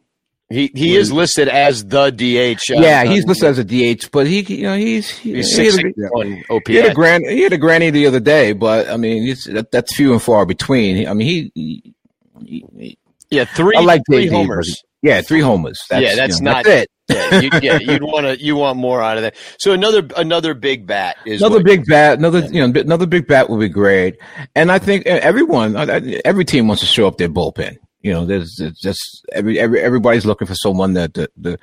[0.50, 2.72] He he is listed as the DH.
[2.72, 5.56] uh, yeah, he's uh, listed as a DH, but he you know he's he, He's
[5.56, 6.70] he had six a- one OPS.
[6.70, 9.72] He had a grand, he had a granny the other day, but I mean, that,
[9.72, 11.06] that's few and far between.
[11.08, 12.98] I mean, he, he, he
[13.30, 14.84] yeah, three I like three JD, homers.
[15.02, 15.82] yeah, three homers.
[15.90, 16.90] That's, Yeah, that's you know, not- that's it.
[17.10, 19.36] yeah, you, yeah, you'd want to you want more out of that.
[19.60, 23.50] So another another big bat is Another big bat, another you know, another big bat
[23.50, 24.16] would be great.
[24.56, 25.76] And I think everyone,
[26.24, 27.78] every team wants to show up their bullpen.
[28.02, 31.60] You know, there's, just every, every everybody's looking for someone that the, the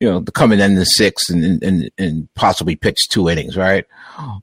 [0.00, 3.56] you know to come in the sixth and, and and possibly pitch two innings.
[3.56, 3.84] Right?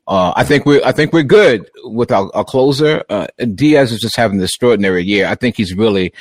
[0.07, 3.03] Uh, I think we're I think we're good with our, our closer.
[3.09, 5.27] Uh, Diaz is just having an extraordinary year.
[5.27, 6.13] I think he's really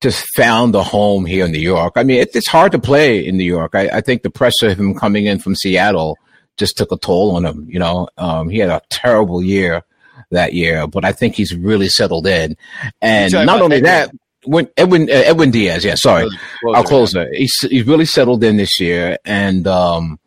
[0.00, 1.94] just found a home here in New York.
[1.96, 3.74] I mean, it, it's hard to play in New York.
[3.74, 6.16] I, I think the pressure of him coming in from Seattle
[6.56, 7.66] just took a toll on him.
[7.68, 9.82] You know, um, he had a terrible year
[10.30, 12.56] that year, but I think he's really settled in.
[13.00, 14.10] And not only Edwin- that,
[14.44, 16.28] when Edwin uh, Edwin Diaz, yeah, sorry,
[16.60, 16.76] Closer.
[16.76, 20.18] our closer, he's he's really settled in this year, and um,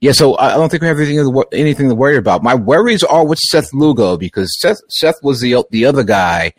[0.00, 2.42] yeah, so I I don't think we have anything to, anything to worry about.
[2.42, 6.52] My worries are with Seth Lugo because Seth Seth was the the other guy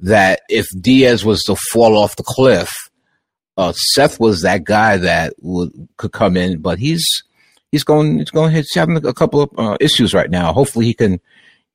[0.00, 2.70] that if Diaz was to fall off the cliff,
[3.56, 7.06] uh, Seth was that guy that would could come in, but he's
[7.72, 10.52] he's going he's going he's having a couple of uh, issues right now.
[10.52, 11.20] Hopefully he can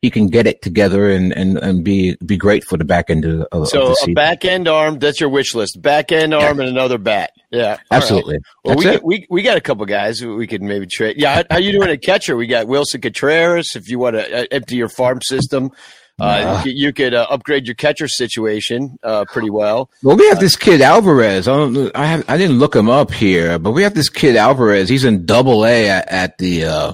[0.01, 3.25] he can get it together and and, and be be great for the back end
[3.25, 5.81] of, of So the a back end arm, that's your wish list.
[5.81, 7.31] Back end arm and another bat.
[7.51, 7.61] Yeah.
[7.61, 7.79] All right.
[7.91, 8.37] Absolutely.
[8.63, 9.03] Well, That's we, it.
[9.03, 11.15] we we got a couple guys we could maybe trade.
[11.17, 12.35] Yeah, how, how you doing at catcher?
[12.35, 13.75] We got Willson Contreras.
[13.75, 15.71] If you want to uh, empty your farm system,
[16.17, 19.89] uh, you, you could uh, upgrade your catcher situation uh, pretty well.
[20.01, 21.47] Well, we have this kid Alvarez.
[21.47, 21.91] I don't.
[21.95, 22.25] I have.
[22.29, 24.87] I didn't look him up here, but we have this kid Alvarez.
[24.87, 26.93] He's in Double A at, at the uh,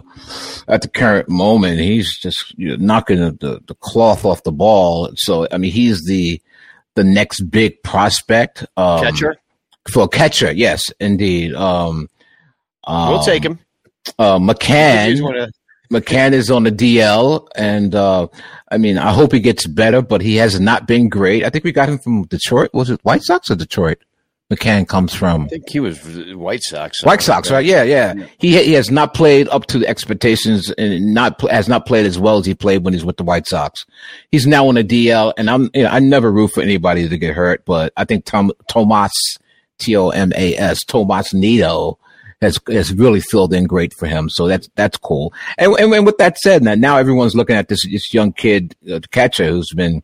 [0.67, 1.79] at the current moment.
[1.79, 5.11] He's just you know, knocking the, the, cloth off the ball.
[5.15, 6.41] So I mean, he's the
[6.95, 8.65] the next big prospect.
[8.75, 9.35] Um, Catcher,
[9.91, 10.51] for catcher.
[10.51, 11.53] Yes, indeed.
[11.53, 12.09] Um,
[12.87, 13.59] we'll um, take him.
[14.17, 15.51] Uh, McCann.
[15.91, 18.27] McCann is on the DL, and uh,
[18.71, 21.43] I mean, I hope he gets better, but he has not been great.
[21.43, 22.69] I think we got him from Detroit.
[22.73, 23.99] Was it White Sox or Detroit?
[24.51, 27.03] McCann comes from I think he was White Sox.
[27.05, 27.65] White Sox, right?
[27.65, 28.13] Yeah, yeah.
[28.37, 32.19] He he has not played up to the expectations, and not has not played as
[32.19, 33.85] well as he played when he's with the White Sox.
[34.29, 37.17] He's now on the DL, and I'm you know I never root for anybody to
[37.17, 39.37] get hurt, but I think Tom Tomas
[39.79, 41.97] T O M A S Tomas Nido
[42.41, 44.29] has has really filled in great for him.
[44.29, 45.33] So that's that's cool.
[45.57, 48.75] And and, and with that said, now now everyone's looking at this this young kid,
[48.91, 50.03] uh, the catcher, who's been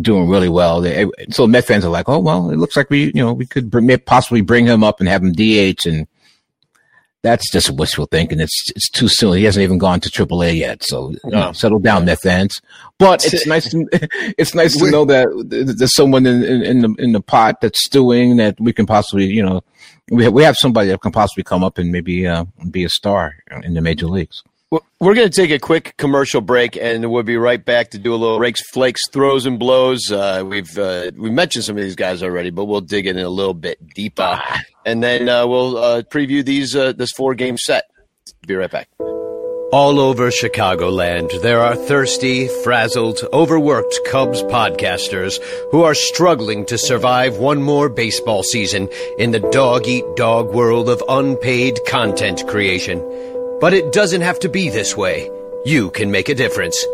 [0.00, 0.80] doing really well.
[0.80, 3.46] They, so Met fans are like, oh well, it looks like we you know we
[3.46, 6.06] could br- possibly bring him up and have him DH, and
[7.22, 8.40] that's just wishful thinking.
[8.40, 9.38] It's it's too soon.
[9.38, 10.82] He hasn't even gone to AAA yet.
[10.84, 11.14] So
[11.52, 12.60] settle down, Met fans.
[12.98, 13.70] But it's nice.
[13.70, 13.86] To,
[14.38, 17.82] it's nice to know that there's someone in, in, in the in the pot that's
[17.84, 19.62] stewing that we can possibly you know
[20.10, 22.88] we have, we have somebody that can possibly come up and maybe uh, be a
[22.88, 24.42] star in the major leagues.
[25.00, 28.14] We're going to take a quick commercial break, and we'll be right back to do
[28.14, 30.12] a little rakes, flakes, throws, and blows.
[30.12, 33.28] Uh, we've uh, we mentioned some of these guys already, but we'll dig in a
[33.28, 34.40] little bit deeper,
[34.86, 37.84] and then uh, we'll uh, preview these uh, this four game set.
[38.46, 38.88] Be right back.
[39.72, 47.36] All over Chicagoland, there are thirsty, frazzled, overworked Cubs podcasters who are struggling to survive
[47.36, 52.98] one more baseball season in the dog eat dog world of unpaid content creation.
[53.60, 55.30] But it doesn't have to be this way.
[55.64, 56.86] You can make a difference.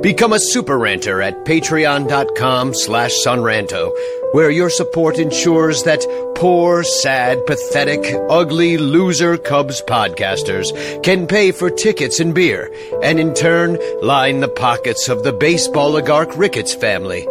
[0.00, 3.92] Become a super ranter at patreon.com slash sonranto,
[4.32, 6.06] where your support ensures that
[6.36, 13.34] poor, sad, pathetic, ugly, loser Cubs podcasters can pay for tickets and beer, and in
[13.34, 17.26] turn line the pockets of the baseball oligarch Ricketts family.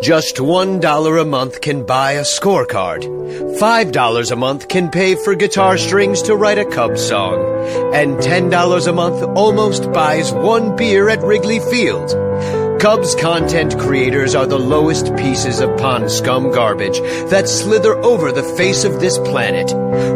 [0.00, 3.02] Just $1 a month can buy a scorecard.
[3.58, 7.40] $5 a month can pay for guitar strings to write a Cubs song.
[7.92, 12.10] And $10 a month almost buys one beer at Wrigley Field.
[12.80, 18.42] Cubs content creators are the lowest pieces of pond scum garbage that slither over the
[18.42, 19.72] face of this planet.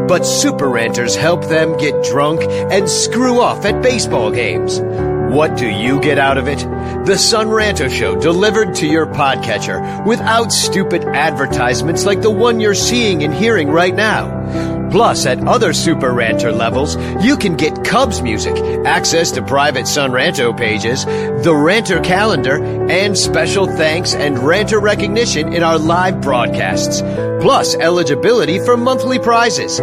[0.06, 4.80] But super ranters help them get drunk and screw off at baseball games.
[5.28, 6.58] What do you get out of it?
[7.04, 12.74] The Son Ranto Show delivered to your podcatcher without stupid advertisements like the one you're
[12.74, 14.88] seeing and hearing right now.
[14.90, 20.12] Plus, at other Super Ranter levels, you can get Cubs music, access to private Son
[20.12, 27.02] Ranto pages, the Ranter calendar, and special thanks and Ranter recognition in our live broadcasts.
[27.42, 29.78] Plus, eligibility for monthly prizes.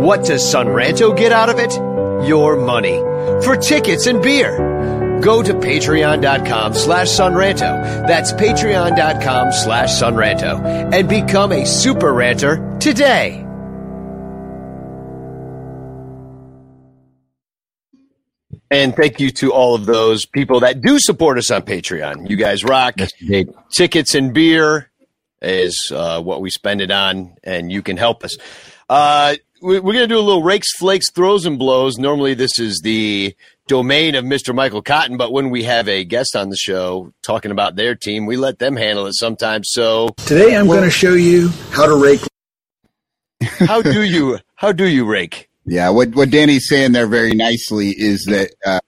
[0.00, 1.74] What does Son Ranto get out of it?
[2.28, 3.00] Your money.
[3.44, 4.65] For tickets and beer.
[5.20, 8.06] Go to patreon.com slash sonranto.
[8.06, 10.92] That's patreon.com slash sonranto.
[10.92, 13.46] And become a super ranter today.
[18.70, 22.28] And thank you to all of those people that do support us on Patreon.
[22.28, 22.94] You guys rock.
[23.20, 23.44] Yes.
[23.72, 24.90] Tickets and beer
[25.40, 28.36] is uh, what we spend it on, and you can help us.
[28.88, 31.96] Uh, we're going to do a little rakes, flakes, throws, and blows.
[31.96, 34.54] Normally, this is the domain of Mr.
[34.54, 38.26] Michael Cotton, but when we have a guest on the show talking about their team,
[38.26, 39.68] we let them handle it sometimes.
[39.70, 42.20] So, Today I'm going to show you how to rake.
[43.58, 45.48] how do you how do you rake?
[45.66, 48.80] Yeah, what what Danny's saying there very nicely is that uh,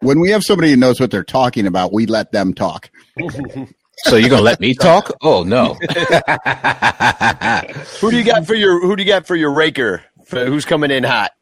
[0.00, 2.90] when we have somebody who knows what they're talking about, we let them talk.
[4.04, 5.12] So you're gonna let me talk?
[5.20, 5.74] Oh no.
[8.00, 10.02] Who do you got for your Who do you got for your raker?
[10.26, 11.32] For who's coming in hot?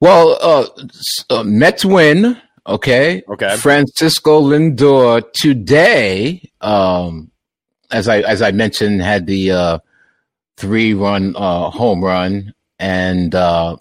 [0.00, 0.66] Well, uh,
[1.30, 2.36] uh, Mets win.
[2.66, 3.22] Okay.
[3.28, 3.56] Okay.
[3.56, 7.30] Francisco Lindor today, um,
[7.90, 9.78] as I as I mentioned, had the uh,
[10.56, 13.76] three run uh, home run and uh,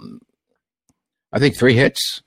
[1.32, 2.22] I think three hits.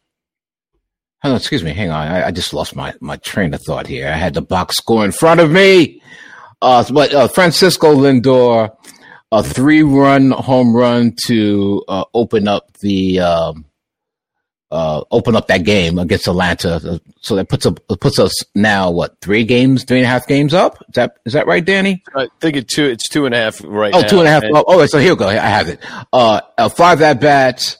[1.22, 1.72] On, excuse me.
[1.72, 2.08] Hang on.
[2.08, 4.08] I, I just lost my, my train of thought here.
[4.08, 6.02] I had the box score in front of me.
[6.60, 8.74] Uh, but uh, Francisco Lindor,
[9.30, 13.64] a three run home run to uh, open up the um,
[14.72, 17.00] uh, open up that game against Atlanta.
[17.20, 20.54] So that puts up puts us now what three games, three and a half games
[20.54, 20.78] up.
[20.88, 22.02] Is that is that right, Danny?
[22.16, 22.86] I think it's two.
[22.86, 24.06] It's two and a half right Oh, now.
[24.08, 24.42] two and a half.
[24.42, 25.28] And- Oh, oh, so here we go.
[25.28, 25.78] I have it.
[26.12, 27.76] Uh, uh five at bats,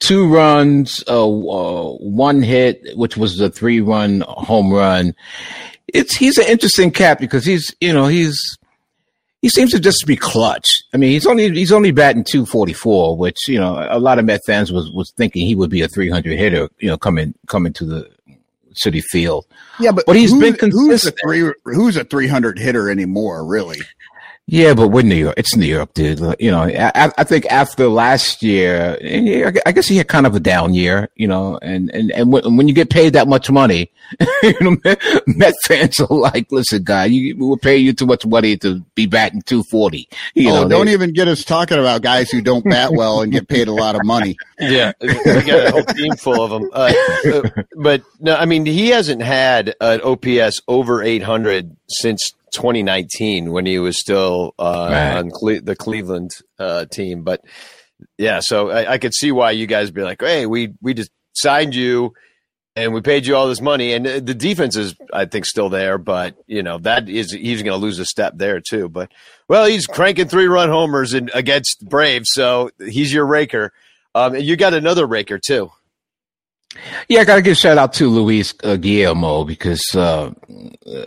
[0.00, 5.14] two runs, uh, uh, one hit, which was the three run home run.
[5.92, 8.38] It's he's an interesting cat because he's you know he's
[9.42, 10.66] he seems to just be clutch.
[10.92, 14.18] I mean, he's only he's only batting two forty four, which you know a lot
[14.18, 16.68] of Met fans was was thinking he would be a three hundred hitter.
[16.78, 18.10] You know, coming coming to the
[18.74, 19.46] Citi Field.
[19.78, 21.18] Yeah, but But he's who's- been Who's a consistent.
[21.24, 21.52] three?
[21.74, 23.44] Who's a three hundred hitter anymore?
[23.44, 23.80] Really?
[24.52, 25.34] Yeah, but we're New York.
[25.36, 26.18] It's New York, dude.
[26.40, 28.98] You know, I, I think after last year,
[29.64, 32.56] I guess he had kind of a down year, you know, and, and, and when,
[32.56, 33.92] when you get paid that much money,
[34.42, 38.26] you know, Met, Met fans are like, listen, guy, you, we'll pay you too much
[38.26, 40.08] money to be batting 240.
[40.34, 43.22] You oh, know, don't they- even get us talking about guys who don't bat well
[43.22, 44.36] and get paid a lot of money.
[44.62, 46.68] Yeah, we got a whole team full of them.
[46.70, 46.92] Uh,
[47.32, 53.66] uh, but no, I mean, he hasn't had an OPS over 800 since 2019 when
[53.66, 55.16] he was still uh, Right.
[55.18, 57.22] on Cle- the Cleveland uh, team.
[57.22, 57.42] But
[58.18, 61.10] yeah, so I, I could see why you guys be like, hey, we we just
[61.34, 62.12] signed you
[62.76, 65.68] and we paid you all this money, and uh, the defense is, I think, still
[65.68, 65.98] there.
[65.98, 68.88] But you know that is he's going to lose a step there too.
[68.88, 69.10] But
[69.48, 73.72] well, he's cranking three run homers in, against Braves, so he's your raker.
[74.14, 75.70] Um, and you got another raker too.
[77.08, 80.30] Yeah, I got to give a shout out to Luis uh, Guillorme because uh,
[80.86, 81.06] uh,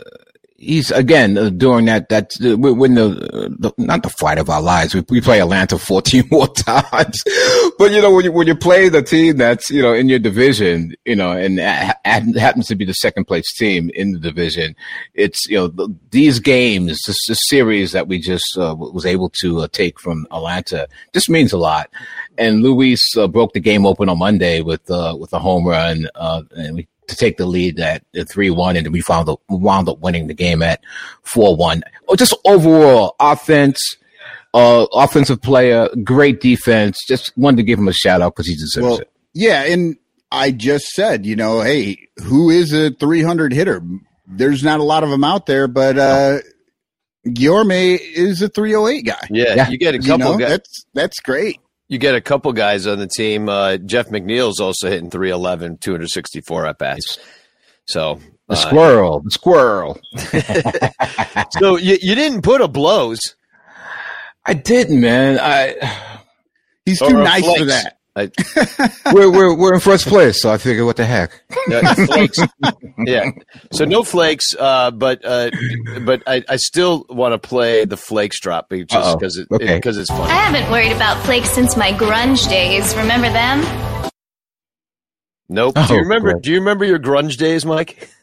[0.63, 4.49] he's again uh, during that that uh, when the, uh, the not the fight of
[4.49, 4.93] our lives.
[4.95, 7.23] We, we play Atlanta fourteen more times,
[7.77, 10.19] but you know when you when you play the team that's you know in your
[10.19, 14.19] division, you know, and ha- ha- happens to be the second place team in the
[14.19, 14.75] division,
[15.13, 19.29] it's you know the, these games, this, this series that we just uh, was able
[19.41, 21.89] to uh, take from Atlanta, just means a lot
[22.37, 26.75] and Luis uh, broke the game open on Monday with with a home run, and
[26.75, 29.99] we to take the lead at three one, and then we found the, wound up
[29.99, 30.81] winning the game at
[31.23, 31.83] four one.
[32.07, 33.95] Oh, just overall offense,
[34.53, 36.97] uh, offensive player, great defense.
[37.07, 39.11] Just wanted to give him a shout out because he deserves Well, it.
[39.33, 39.97] yeah, and
[40.31, 43.81] I just said, you know, hey, who is a 300 hitter?
[44.27, 46.39] There's not a lot of them out there, but uh
[47.25, 49.27] Guillorme is a 308 guy.
[49.29, 49.69] Yeah, Yeah.
[49.69, 50.49] you get a You couple know, guys.
[50.49, 51.59] that's that's great.
[51.93, 53.47] You get a couple guys on the team.
[53.47, 57.19] Uh, Jeff McNeil's also hitting 311, 264 at bats.
[57.85, 59.99] So, The uh, squirrel, the squirrel.
[61.59, 63.19] so you, you didn't put a blows.
[64.43, 65.37] I didn't, man.
[65.39, 66.19] I
[66.87, 67.99] He's Or too nice for that.
[68.15, 68.29] I,
[69.13, 71.31] we're we're we're in first place, so I figured, what the heck?
[71.71, 72.27] uh,
[73.07, 73.31] yeah.
[73.71, 75.49] So no flakes, uh, but uh,
[76.05, 79.15] but I, I still want to play the flakes drop just Uh-oh.
[79.17, 79.75] because it, Okay.
[79.75, 80.29] because it's fun.
[80.29, 82.95] I haven't worried about flakes since my grunge days.
[82.95, 83.61] Remember them?
[85.49, 85.73] Nope.
[85.75, 86.33] Oh, do you remember?
[86.33, 86.39] boy.
[86.39, 88.09] Do you remember your grunge days, Mike?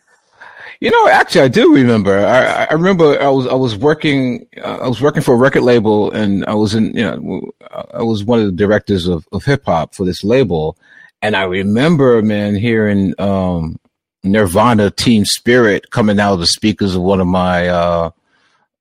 [0.80, 2.18] You know, actually, I do remember.
[2.18, 5.62] I, I remember I was I was working uh, I was working for a record
[5.62, 7.52] label, and I was in you know
[7.92, 10.78] I was one of the directors of, of hip hop for this label,
[11.20, 13.78] and I remember, man, hearing um,
[14.22, 18.10] Nirvana Teen Spirit coming out of the speakers of one of my uh,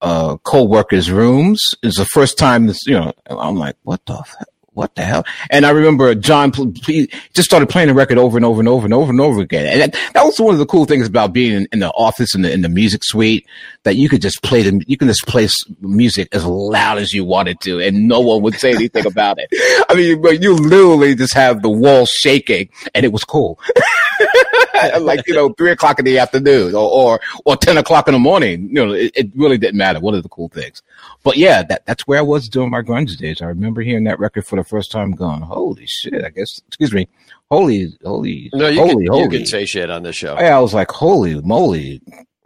[0.02, 1.62] uh, co-workers' rooms.
[1.84, 4.36] It's the first time this, you know, I'm like, what the, f-
[4.80, 5.26] what the hell?
[5.50, 8.94] And I remember John just started playing the record over and over and over and
[8.94, 9.68] over and over again.
[9.68, 12.52] And that, was one of the cool things about being in, the office in the,
[12.52, 13.46] in the music suite
[13.84, 15.50] that you could just play the, you can just play
[15.82, 19.50] music as loud as you wanted to and no one would say anything about it.
[19.90, 23.60] I mean, but you literally just have the walls shaking and it was cool.
[25.02, 28.20] like, you know, three o'clock in the afternoon or, or, or 10 o'clock in the
[28.20, 28.68] morning.
[28.70, 30.00] You know, it, it really didn't matter.
[30.00, 30.82] One of the cool things.
[31.24, 33.42] But yeah, that, that's where I was during my grunge days.
[33.42, 36.94] I remember hearing that record for the first time going, holy shit, I guess, excuse
[36.94, 37.08] me,
[37.52, 39.24] holy, holy, No, you, holy, can, holy.
[39.24, 40.40] you can say shit on this show.
[40.40, 42.02] Yeah, I was like, holy moly,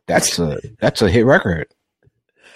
[0.07, 1.67] that's a, that's a hit record.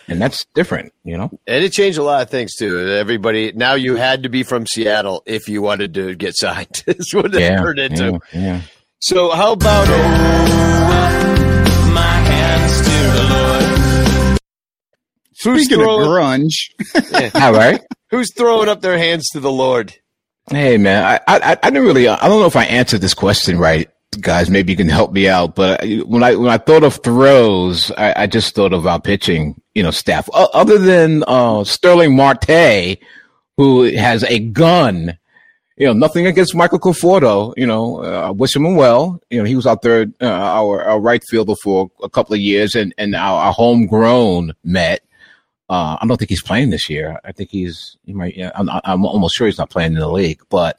[0.09, 1.29] And that's different, you know?
[1.47, 2.79] And it changed a lot of things too.
[2.79, 6.81] Everybody now you had to be from Seattle if you wanted to get signed.
[6.87, 7.57] Is what it Yeah.
[7.57, 8.19] turned into.
[8.33, 8.61] yeah, yeah.
[8.99, 9.87] So how about
[15.43, 17.79] Who's Speaking of throwing, grunge, All right.
[18.09, 19.93] who's throwing up their hands to the Lord?
[20.49, 23.59] Hey man, I, I I didn't really I don't know if I answered this question
[23.59, 23.87] right,
[24.19, 24.49] guys.
[24.49, 25.55] Maybe you can help me out.
[25.55, 29.61] But when I when I thought of throws, I, I just thought of our pitching,
[29.75, 30.27] you know, staff.
[30.33, 32.97] O- other than uh, Starling Marte,
[33.57, 35.17] who has a gun.
[35.77, 37.53] You know, nothing against Michael Conforto.
[37.55, 39.21] You know, uh, I wish him well.
[39.29, 42.39] You know, he was out there, uh, our, our right fielder for a couple of
[42.39, 45.01] years, and and our, our homegrown Met.
[45.69, 47.19] Uh, I don't think he's playing this year.
[47.23, 48.39] I think he's he might.
[48.55, 50.41] I'm, I'm almost sure he's not playing in the league.
[50.49, 50.77] But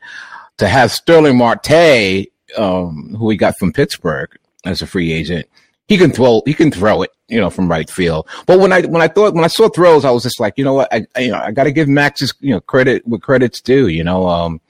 [0.57, 2.27] to have Starling Marte,
[2.57, 5.47] um, who we got from Pittsburgh as a free agent,
[5.89, 6.43] he can throw.
[6.45, 8.29] He can throw it, you know, from right field.
[8.47, 10.65] But when I when I thought when I saw throws, I was just like, you
[10.65, 13.07] know what, I, I you know I got to give Max his you know credit
[13.07, 13.89] what credit's due.
[13.89, 14.61] You know, um,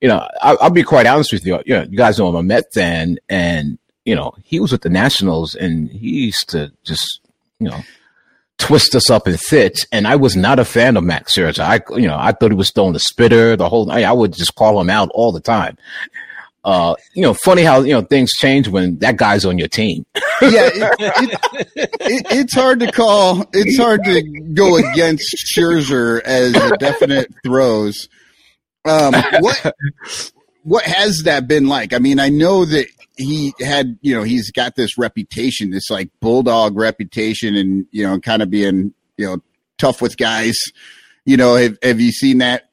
[0.00, 1.60] you know, I, I'll be quite honest with you.
[1.64, 4.82] You know, you guys know I'm a Met fan, and you know he was with
[4.82, 7.20] the Nationals, and he used to just
[7.58, 7.80] you know
[8.58, 9.86] twist us up in fits.
[9.90, 11.60] And I was not a fan of Max Scherzer.
[11.60, 14.04] I, you know, I thought he was throwing the spitter the whole night.
[14.04, 15.78] I would just call him out all the time.
[16.62, 20.04] Uh, you know, funny how, you know, things change when that guy's on your team.
[20.42, 21.00] yeah, it,
[21.74, 23.46] it, it, it's hard to call.
[23.52, 28.08] It's hard to go against Scherzer as a definite throws.
[28.84, 29.74] Um, what
[30.62, 31.92] what has that been like?
[31.92, 32.86] I mean, I know that
[33.16, 38.18] he had, you know, he's got this reputation, this like bulldog reputation, and you know,
[38.20, 39.42] kind of being, you know,
[39.78, 40.56] tough with guys.
[41.24, 42.69] You know, have have you seen that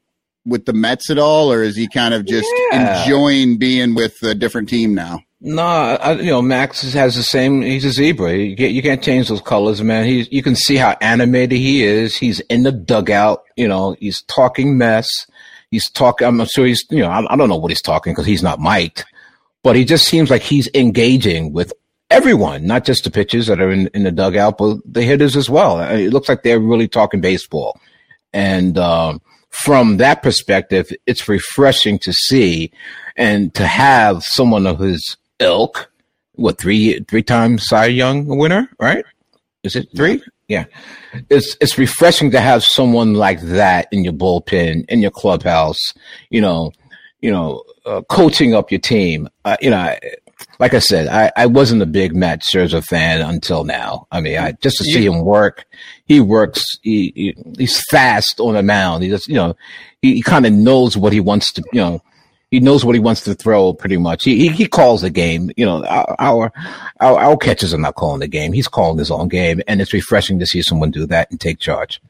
[0.48, 3.04] with the Mets at all, or is he kind of just Yeah.
[3.04, 5.20] enjoying being with a different team now?
[5.40, 7.62] No, I, you know, Max has the same.
[7.62, 8.34] He's a zebra.
[8.36, 10.06] You can't, you can't change those colors, man.
[10.06, 12.16] He's, you can see how animated he is.
[12.16, 13.44] He's in the dugout.
[13.56, 15.08] You know, he's talking mess.
[15.70, 16.28] He's talking.
[16.28, 16.84] I'm sure he's.
[16.90, 19.06] You know, I, I don't know what he's talking because he's not mic'd,
[19.64, 21.72] but he just seems like he's engaging with
[22.10, 25.50] everyone, not just the pitchers that are in, in the dugout, but the hitters as
[25.52, 25.80] well.
[25.82, 27.80] It looks like they're really talking baseball,
[28.34, 29.22] and um,
[29.64, 32.72] from that perspective, it's refreshing to see
[33.16, 35.92] and to have someone of his ilk.
[36.34, 39.04] What three three time Cy Young winner, right?
[39.64, 40.22] Is it three?
[40.48, 40.66] Yeah,
[41.30, 45.80] it's it's refreshing to have someone like that in your bullpen, in your clubhouse.
[46.30, 46.72] You know,
[47.22, 49.28] you know, uh, coaching up your team.
[49.44, 49.96] Uh, you know,
[50.60, 54.08] like I said, I, I wasn't a big Matt Scherzer fan until now.
[54.12, 55.66] I mean, I just to see him work,
[56.06, 56.64] he works.
[56.82, 59.04] He, he he's fast on the mound.
[59.04, 59.56] He just you know,
[60.02, 61.64] he, he kind of knows what he wants to.
[61.72, 62.02] You know,
[62.50, 64.24] he knows what he wants to throw pretty much.
[64.24, 65.52] He he, he calls the game.
[65.58, 66.54] You know, our, our
[67.00, 68.54] our our catchers are not calling the game.
[68.54, 71.60] He's calling his own game, and it's refreshing to see someone do that and take
[71.60, 72.02] charge.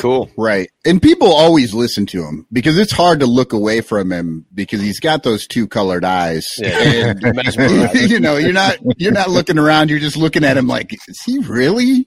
[0.00, 0.30] Cool.
[0.34, 0.70] Right.
[0.86, 4.80] And people always listen to him because it's hard to look away from him because
[4.80, 6.48] he's got those two colored eyes.
[6.56, 7.12] Yeah.
[7.22, 10.94] And you know, you're not you're not looking around, you're just looking at him like,
[11.06, 12.06] is he really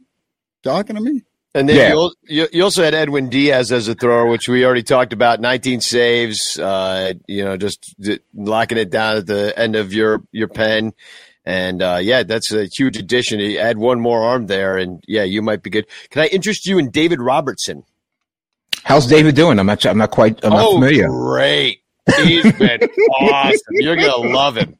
[0.63, 1.21] talking to me?
[1.53, 2.47] And then Yeah.
[2.51, 5.39] you, also had Edwin Diaz as a thrower, which we already talked about.
[5.39, 7.93] 19 saves, uh, you know, just
[8.33, 10.93] locking it down at the end of your your pen.
[11.45, 13.39] And uh, yeah, that's a huge addition.
[13.39, 15.85] You add one more arm there, and yeah, you might be good.
[16.09, 17.83] Can I interest you in David Robertson?
[18.83, 19.59] How's David doing?
[19.59, 19.85] I'm not.
[19.85, 20.43] I'm not quite.
[20.43, 21.07] I'm not oh, familiar.
[21.07, 21.79] great!
[22.23, 22.79] He's been
[23.19, 23.59] awesome.
[23.71, 24.77] You're gonna love him.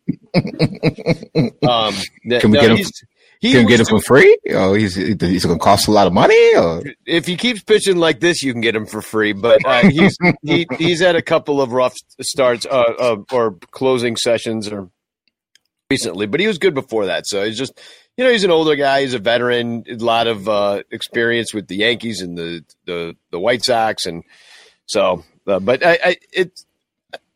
[1.68, 1.93] Um,
[2.39, 2.88] Can we no, get him-
[3.39, 4.38] He can get him for free?
[4.51, 6.55] Oh, he's he's going to cost a lot of money.
[6.55, 9.34] Or if he keeps pitching like this, you can get him for free.
[9.34, 14.16] But uh, he's he, he's had a couple of rough starts uh, uh, or closing
[14.16, 14.89] sessions or
[15.93, 17.27] recently, but he was good before that.
[17.27, 17.79] So he's just
[18.17, 19.01] you know he's an older guy.
[19.01, 23.39] He's a veteran, a lot of uh, experience with the Yankees and the the, the
[23.39, 24.23] White Sox, and
[24.85, 25.23] so.
[25.45, 26.51] Uh, but I, I it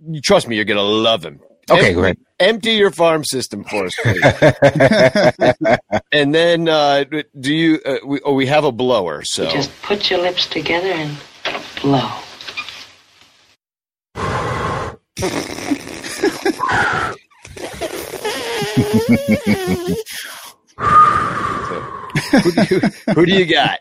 [0.06, 1.40] you trust me, you're gonna love him.
[1.70, 2.20] Okay, Empty- great.
[2.40, 4.22] Empty your farm system for us, please.
[6.12, 7.04] and then uh,
[7.40, 7.80] do you?
[7.86, 9.24] Uh, we, oh, we have a blower.
[9.24, 11.18] So Just put your lips together and
[11.82, 12.10] blow.
[22.32, 22.80] who, do you,
[23.14, 23.80] who do you got?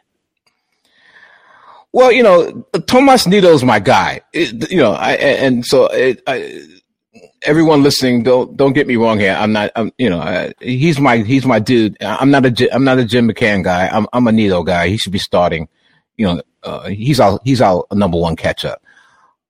[1.93, 4.21] Well, you know, Tomas Nido's my guy.
[4.33, 6.61] It- you know, I and so it, I,
[7.43, 9.35] everyone listening, don't don't get me wrong here.
[9.39, 9.71] I'm not.
[9.77, 11.97] I'm, you know, uh, he's my he's my dude.
[12.03, 13.89] I'm not a I'm not a Jim McCann guy.
[13.89, 14.89] I'm I'm a Nido guy.
[14.89, 15.69] He should be starting.
[16.17, 18.77] You know, uh, he's our he's our number one catcher.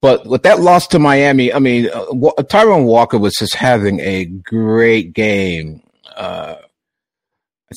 [0.02, 4.26] But with that loss to Miami, I mean, uh, Taijuan Walker was just having a
[4.26, 5.82] great game.
[6.14, 6.56] Uh,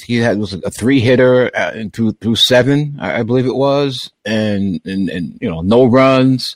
[0.05, 4.11] he had was a three hitter uh, through through seven, I, I believe it was,
[4.25, 6.55] and, and and you know no runs,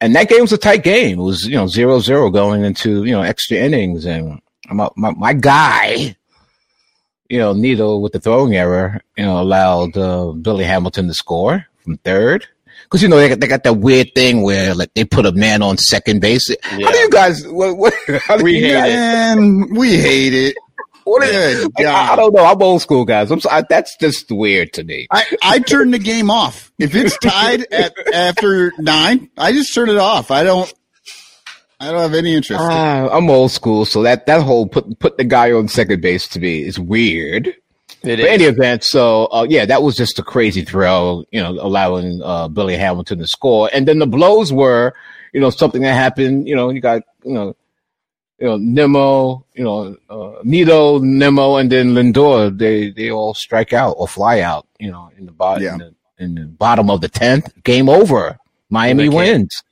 [0.00, 1.18] and that game was a tight game.
[1.18, 5.10] It was you know zero zero going into you know extra innings, and my my,
[5.12, 6.16] my guy,
[7.28, 11.66] you know Nido with the throwing error, you know allowed uh, Billy Hamilton to score
[11.82, 12.46] from third.
[12.86, 15.32] Because you know they got, they got that weird thing where like they put a
[15.32, 16.54] man on second base.
[16.62, 17.46] How do you guys?
[17.46, 19.70] What, what, how do We you hate guys- it.
[19.78, 20.56] We hate it.
[21.04, 22.44] What is, Good like, I, I don't know.
[22.44, 23.30] I'm old school, guys.
[23.30, 23.62] I'm sorry.
[23.68, 25.06] That's just weird to me.
[25.12, 26.72] I, I turn the game off.
[26.80, 30.32] If it's tied at after nine, I just turn it off.
[30.32, 30.72] I don't
[31.78, 32.60] I don't have any interest.
[32.60, 36.26] Ah, I'm old school, so that that whole put put the guy on second base
[36.28, 37.54] to me is weird.
[38.06, 38.32] It But is.
[38.32, 42.48] any event, so uh, yeah, that was just a crazy throw, you know, allowing uh,
[42.48, 44.94] Billy Hamilton to score, and then the blows were,
[45.32, 46.46] you know, something that happened.
[46.48, 47.56] You know, you got you know,
[48.38, 52.56] you know, Nimmo, you know, uh, Nido, Nimmo, and then Lindor.
[52.56, 54.66] They they all strike out or fly out.
[54.78, 55.72] You know, in the bottom Yeah.
[55.74, 58.38] in, the, in the bottom of the tenth, game over.
[58.70, 59.16] Miami They can't.
[59.16, 59.62] wins.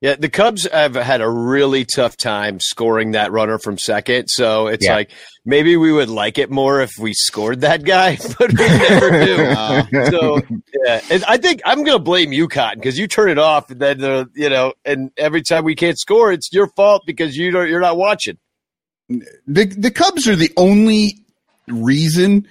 [0.00, 4.28] Yeah, the Cubs have had a really tough time scoring that runner from second.
[4.28, 4.94] So it's Yeah.
[4.94, 5.10] like
[5.44, 10.10] maybe we would like it more if we scored that guy, but we never do.
[10.10, 10.40] So
[10.86, 13.70] yeah, and I think I'm going to blame you, Cotton, because you turn it off,
[13.70, 17.36] and then uh, you know, and every time we can't score, it's your fault because
[17.36, 18.38] you don't, you're not watching.
[19.08, 21.18] the the Cubs are the only
[21.68, 22.46] reason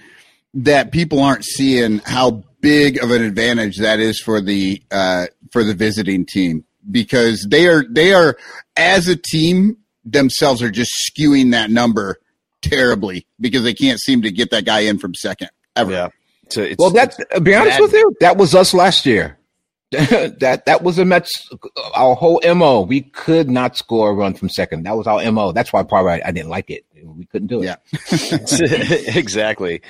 [0.54, 5.64] that people aren't seeing how big of an advantage that is for the uh, for
[5.64, 8.36] the visiting team because they are they are
[8.76, 12.18] as a team themselves are just skewing that number
[12.62, 15.92] terribly because they can't seem to get that guy in from second ever.
[15.92, 16.08] Yeah.
[16.48, 17.82] So it's, Well, that to be honest bad.
[17.82, 19.36] with you, that was us last year.
[19.90, 21.50] that that was the Mets.
[21.94, 22.82] Our whole mo.
[22.82, 24.84] We could not score a run from second.
[24.84, 25.50] That was our mo.
[25.50, 26.84] That's why probably I, I didn't like it.
[27.02, 27.66] We couldn't do it.
[27.66, 29.16] Yeah.
[29.16, 29.82] exactly.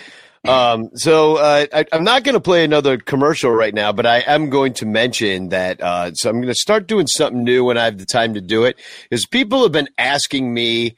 [0.48, 4.20] Um, so uh, I, I'm not going to play another commercial right now, but I
[4.20, 5.80] am going to mention that.
[5.82, 8.40] Uh, so I'm going to start doing something new when I have the time to
[8.40, 8.78] do it.
[9.10, 10.96] Is people have been asking me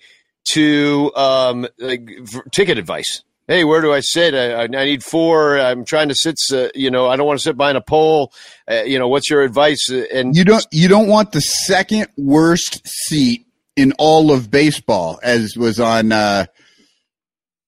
[0.53, 2.09] to um, like,
[2.53, 3.23] ticket advice.
[3.49, 4.35] Hey, where do I sit?
[4.35, 5.59] I, I need four.
[5.59, 6.37] I'm trying to sit.
[6.53, 8.33] Uh, you know, I don't want to sit behind a pole.
[8.71, 9.91] Uh, you know, what's your advice?
[9.91, 15.19] Uh, And You don't you don't want the second worst seat in all of baseball,
[15.25, 16.47] as was on uh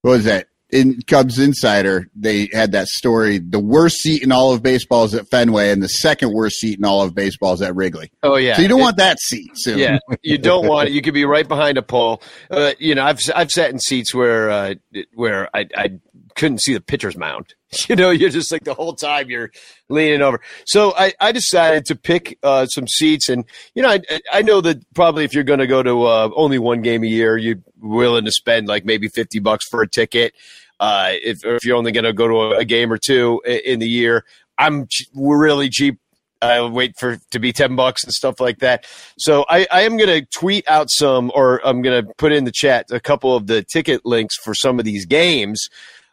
[0.02, 0.46] what was that?
[0.74, 3.38] In Cubs Insider, they had that story.
[3.38, 6.78] The worst seat in all of baseball is at Fenway, and the second worst seat
[6.78, 8.10] in all of baseball is at Wrigley.
[8.24, 9.52] oh yeah, So you don't It- want that seat.
[9.54, 10.92] So Yeah, you don't want it.
[10.92, 12.20] You could be right behind a pole.
[12.50, 14.74] Uh, you know, I've I've sat in seats where uh,
[15.14, 15.90] where I I
[16.34, 17.54] couldn't see the pitcher's mound.
[17.88, 19.50] You know, you're just like the whole time you're
[19.88, 20.40] leaning over.
[20.64, 23.44] So I, I decided to pick uh, some seats, and
[23.74, 24.00] you know, I
[24.32, 27.08] I know that probably if you're going to go to uh, only one game a
[27.08, 30.34] year, you're willing to spend like maybe fifty bucks for a ticket.
[30.80, 33.78] Uh, if if you're only going to go to a, a game or two in
[33.78, 34.24] the year,
[34.58, 35.98] I'm really cheap
[36.44, 38.86] I wait for to be ten bucks and stuff like that.
[39.18, 42.44] So I, I am going to tweet out some, or I'm going to put in
[42.44, 45.68] the chat a couple of the ticket links for some of these games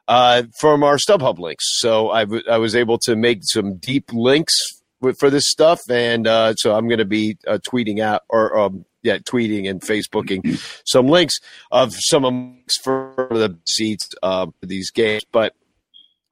[0.07, 1.65] uh, from our StubHub links.
[1.79, 4.80] So I, w- I was able to make some deep links
[5.17, 8.85] for this stuff, and uh, so I'm going to be uh, tweeting out or um,
[9.03, 11.39] yeah, tweeting and Facebooking some links
[11.71, 15.53] of some links for the seats uh, for these games, but.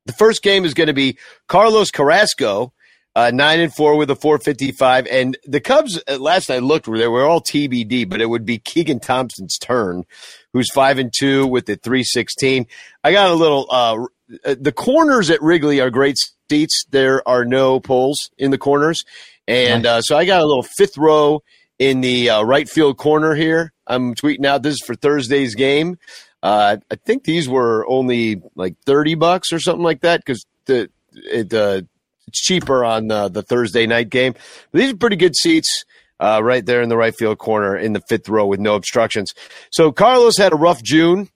[0.06, 2.74] The first game is going to be Carlos Carrasco
[3.16, 5.08] uh, nine and four with a 455.
[5.08, 9.00] And the Cubs, last I looked, they were all TBD, but it would be Keegan
[9.00, 10.06] Thompson's turn,
[10.54, 12.66] who's five and two with the 316.
[13.04, 14.06] I got a little, uh,
[14.44, 16.18] the corners at Wrigley are great
[16.50, 16.86] seats.
[16.90, 19.06] There are no poles in the corners.
[19.48, 21.42] And uh, so I got a little fifth row
[21.80, 23.74] in the uh, right field corner here.
[23.88, 25.98] I'm tweeting out this is for Thursday's game.
[26.44, 30.90] Uh, I think these were only like 30 bucks or something like that because the
[31.14, 31.82] it, uh,
[32.28, 34.34] it's cheaper on uh, the Thursday night game.
[34.72, 35.86] But these are pretty good seats
[36.20, 39.34] uh, right there in the right field corner in the fifth row with no obstructions.
[39.72, 41.30] So Carlos had a rough June.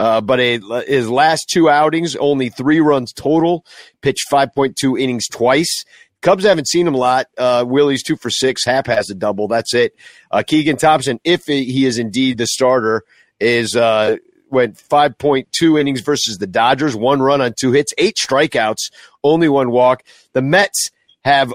[0.00, 3.66] Uh, but a, his last two outings, only three runs total,
[4.00, 5.84] pitched 5.2 innings twice.
[6.22, 7.26] Cubs haven't seen him a lot.
[7.36, 8.64] Uh, Willie's two for six.
[8.64, 9.46] Happ has a double.
[9.46, 9.94] That's it.
[10.30, 13.02] Uh, Keegan Thompson, if he is indeed the starter,
[13.40, 14.16] is uh,
[14.48, 18.90] went 5.2 innings versus the Dodgers, one run on two hits, eight strikeouts,
[19.22, 20.02] only one walk.
[20.32, 20.90] The Mets
[21.26, 21.52] have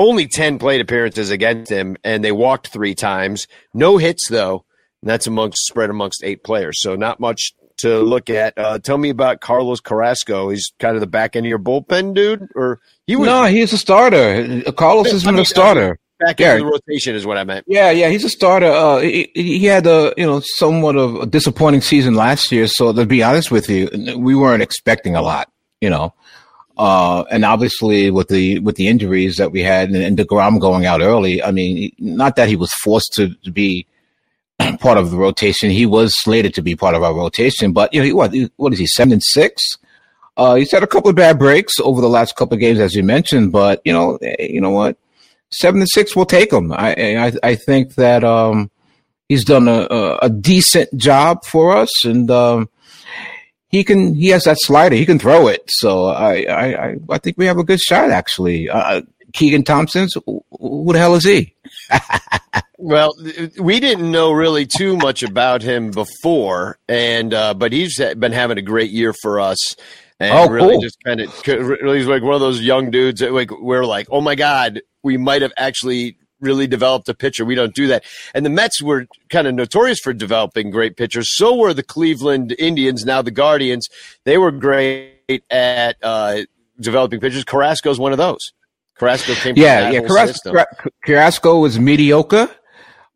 [0.00, 3.46] only 10 plate appearances against him, and they walked three times.
[3.72, 4.64] No hits, though.
[5.00, 6.80] And that's amongst spread amongst eight players.
[6.80, 8.54] So not much to look at.
[8.56, 10.50] Uh, tell me about Carlos Carrasco.
[10.50, 13.72] He's kind of the back end of your bullpen, dude, or he was no, he's
[13.72, 14.62] a starter.
[14.72, 15.98] Carlos has been a starter.
[16.20, 16.48] Back Yeah.
[16.54, 17.64] end of the rotation is what I meant.
[17.68, 18.66] Yeah, yeah, he's a starter.
[18.66, 22.66] Uh, he, he had a you know somewhat of a disappointing season last year.
[22.66, 25.48] So to be honest with you, we weren't expecting a lot.
[25.80, 26.12] You know,
[26.76, 30.86] uh, and obviously with the with the injuries that we had and, and deGrom going
[30.86, 33.86] out early, I mean, not that he was forced to, to be
[34.80, 35.70] part of the rotation.
[35.70, 38.72] He was slated to be part of our rotation, but you know, he, what what
[38.72, 39.62] is he seven and six?
[40.36, 42.94] Uh, he's had a couple of bad breaks over the last couple of games, as
[42.94, 43.50] you mentioned.
[43.50, 44.96] But you know, eh, you know what?
[45.50, 46.72] Seven and six will take him.
[46.72, 48.70] I I, I think that um,
[49.28, 52.68] he's done a, a, decent job for us, and um,
[53.68, 54.14] he can.
[54.14, 54.94] He has that slider.
[54.94, 55.62] He can throw it.
[55.68, 58.68] So I I I, I think we have a good shot actually.
[58.68, 59.02] Uh,
[59.32, 60.14] Keegan Thompson's.
[60.26, 61.54] Who the hell is he?
[62.80, 63.12] Well,
[63.58, 68.56] we didn't know really too much about him before, and uh, but he's been having
[68.56, 69.74] a great year for us.
[70.20, 70.82] And Oh, really cool.
[70.82, 74.06] just kind of really he's like one of those young dudes that like we're like,
[74.10, 77.44] oh my god, we might have actually really developed a pitcher.
[77.44, 78.04] We don't do that.
[78.32, 81.36] And the Mets were kind of notorious for developing great pitchers.
[81.36, 83.88] So were the Cleveland Indians, now the Guardians.
[84.24, 86.42] They were great at uh,
[86.80, 87.42] developing pitchers.
[87.44, 88.52] Carrasco's one of those.
[88.98, 90.00] Carrasco came Yeah, yeah.
[90.00, 90.52] Carrasco.
[90.52, 90.68] Car-
[91.04, 92.50] Carrasco was mediocre,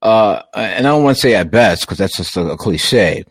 [0.00, 3.24] uh, and I don't want to say at best because that's just a, a cliche.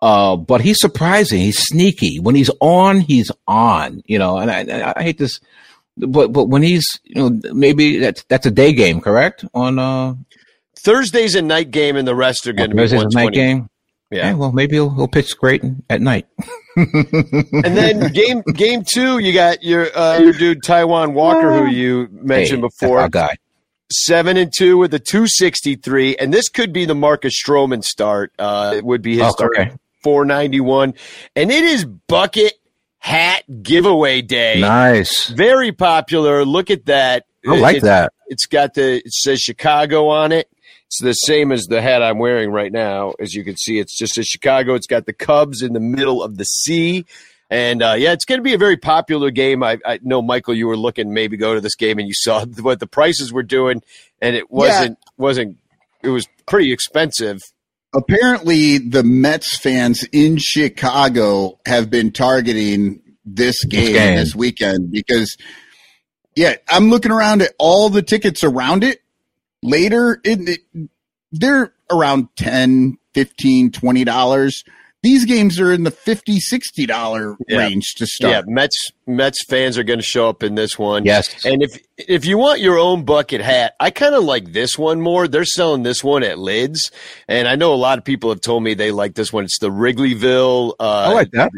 [0.00, 1.40] Uh, but he's surprising.
[1.40, 2.20] He's sneaky.
[2.20, 4.02] When he's on, he's on.
[4.06, 5.40] You know, and I, I hate this,
[5.96, 9.44] but but when he's you know maybe that's that's a day game, correct?
[9.54, 10.14] On uh,
[10.78, 13.68] Thursday's a night game, and the rest are going to be Thursday's a night game.
[14.10, 14.28] Yeah.
[14.28, 16.26] Yeah, well, maybe he'll, he'll pitch great at night.
[16.76, 22.08] And then game game two, you got your uh, your dude Taijuan Walker, who you
[22.12, 23.36] mentioned Hey, before, our guy.
[23.90, 27.82] seven and two with a two sixty three, and this could be the Marcus Stroman
[27.82, 28.32] start.
[28.38, 29.72] Uh, it would be his Oh, start, okay.
[30.02, 30.94] four ninety one,
[31.34, 32.54] and it is bucket
[32.98, 34.60] hat giveaway day.
[34.60, 35.28] Nice.
[35.28, 36.44] Very popular.
[36.44, 37.24] Look at that.
[37.48, 38.12] I like It- that.
[38.28, 40.48] It's got the it says Chicago on it.
[40.88, 43.14] It's the same as the hat I'm wearing right now.
[43.18, 44.74] As you can see, it's just a Chicago.
[44.74, 47.04] It's got the Cubs in the middle of the sea.
[47.50, 49.62] And uh, yeah, it's going to be a very popular game.
[49.62, 52.44] I, I know, Michael, you were looking maybe go to this game and you saw
[52.60, 53.82] what the prices were doing,
[54.20, 55.58] and it wasn't wasn't.
[56.02, 57.40] It was pretty expensive.
[57.94, 64.16] apparently the Mets fans in Chicago have been targeting this game game.
[64.16, 65.36] this weekend because
[66.36, 69.00] yeah, I'm looking around at all the tickets around it.
[69.66, 70.88] Later, it, it-
[71.32, 74.64] they're around 10, 15, 20 dollars.
[75.02, 77.58] These games are in the 50 60 dollar Yeah.
[77.58, 78.30] range to start.
[78.32, 78.48] Yeah, start.
[78.48, 81.04] Mets Mets fans are going to show up in this one.
[81.04, 81.44] Yes.
[81.44, 85.00] And if if you want your own bucket hat, I kind of like this one
[85.00, 85.28] more.
[85.28, 86.90] They're selling this one at Lids,
[87.28, 89.44] and I know a lot of people have told me they like this one.
[89.44, 90.72] It's the Wrigleyville.
[90.80, 91.50] Uh, I like that.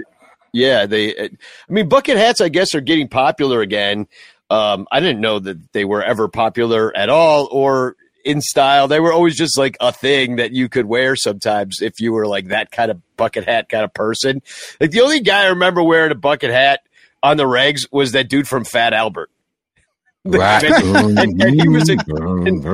[0.53, 1.15] Yeah, they.
[1.19, 1.31] I
[1.69, 4.09] mean, bucket hats, I guess, are getting popular again.
[4.51, 8.89] Um, I didn't know that they were ever popular at all or in style.
[8.89, 12.27] They were always just like a thing that you could wear sometimes if you were
[12.27, 14.41] like that kind of bucket hat kind of person.
[14.81, 16.81] Like the only guy I remember wearing a bucket hat
[17.23, 19.31] on the regs was that dude from Fat Albert.
[20.25, 20.63] Right.
[20.65, 21.97] And- and he was a-.
[22.47, 22.65] And-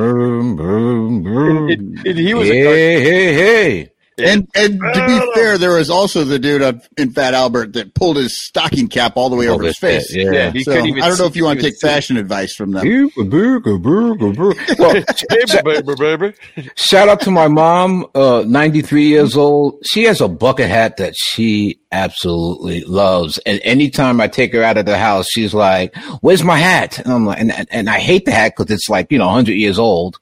[2.06, 3.90] and he was a hey, hey, hey.
[4.16, 7.94] And and to be fair, there was also the dude up in Fat Albert that
[7.94, 10.14] pulled his stocking cap all the way over his face.
[10.14, 10.30] Yeah.
[10.30, 11.86] Yeah, he So couldn't even I don't know see- if you want to take see.
[11.86, 12.84] fashion advice from them.
[14.78, 16.34] well, baby, baby, baby.
[16.76, 19.78] shout out to my mom, uh, 93 years old.
[19.86, 23.38] She has a bucket hat that she absolutely loves.
[23.38, 26.98] And anytime I take her out of the house, she's like, where's my hat?
[27.00, 29.26] And I'm like, and, and, and I hate the hat because it's like, you know,
[29.26, 30.18] 100 years old.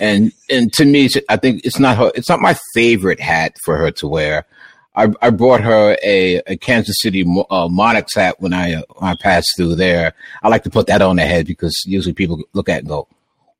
[0.00, 3.76] And, and to me, I think it's not her, it's not my favorite hat for
[3.76, 4.44] her to wear.
[4.94, 9.10] I, I brought her a, a Kansas City uh, Monarchs hat when I, uh, when
[9.10, 10.12] I passed through there.
[10.42, 13.06] I like to put that on her head because usually people look at and go,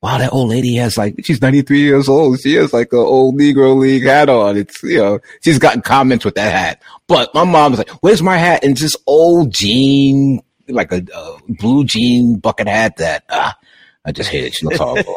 [0.01, 2.41] wow, that old lady has like, she's 93 years old.
[2.41, 4.57] She has like an old Negro League hat on.
[4.57, 6.83] It's, you know, she's gotten comments with that hat.
[7.07, 8.65] But my mom was like, where's my hat?
[8.65, 13.57] And this old jean, like a, a blue jean bucket hat that, ah,
[14.09, 14.55] I just hate it.
[14.55, 15.17] She looks horrible.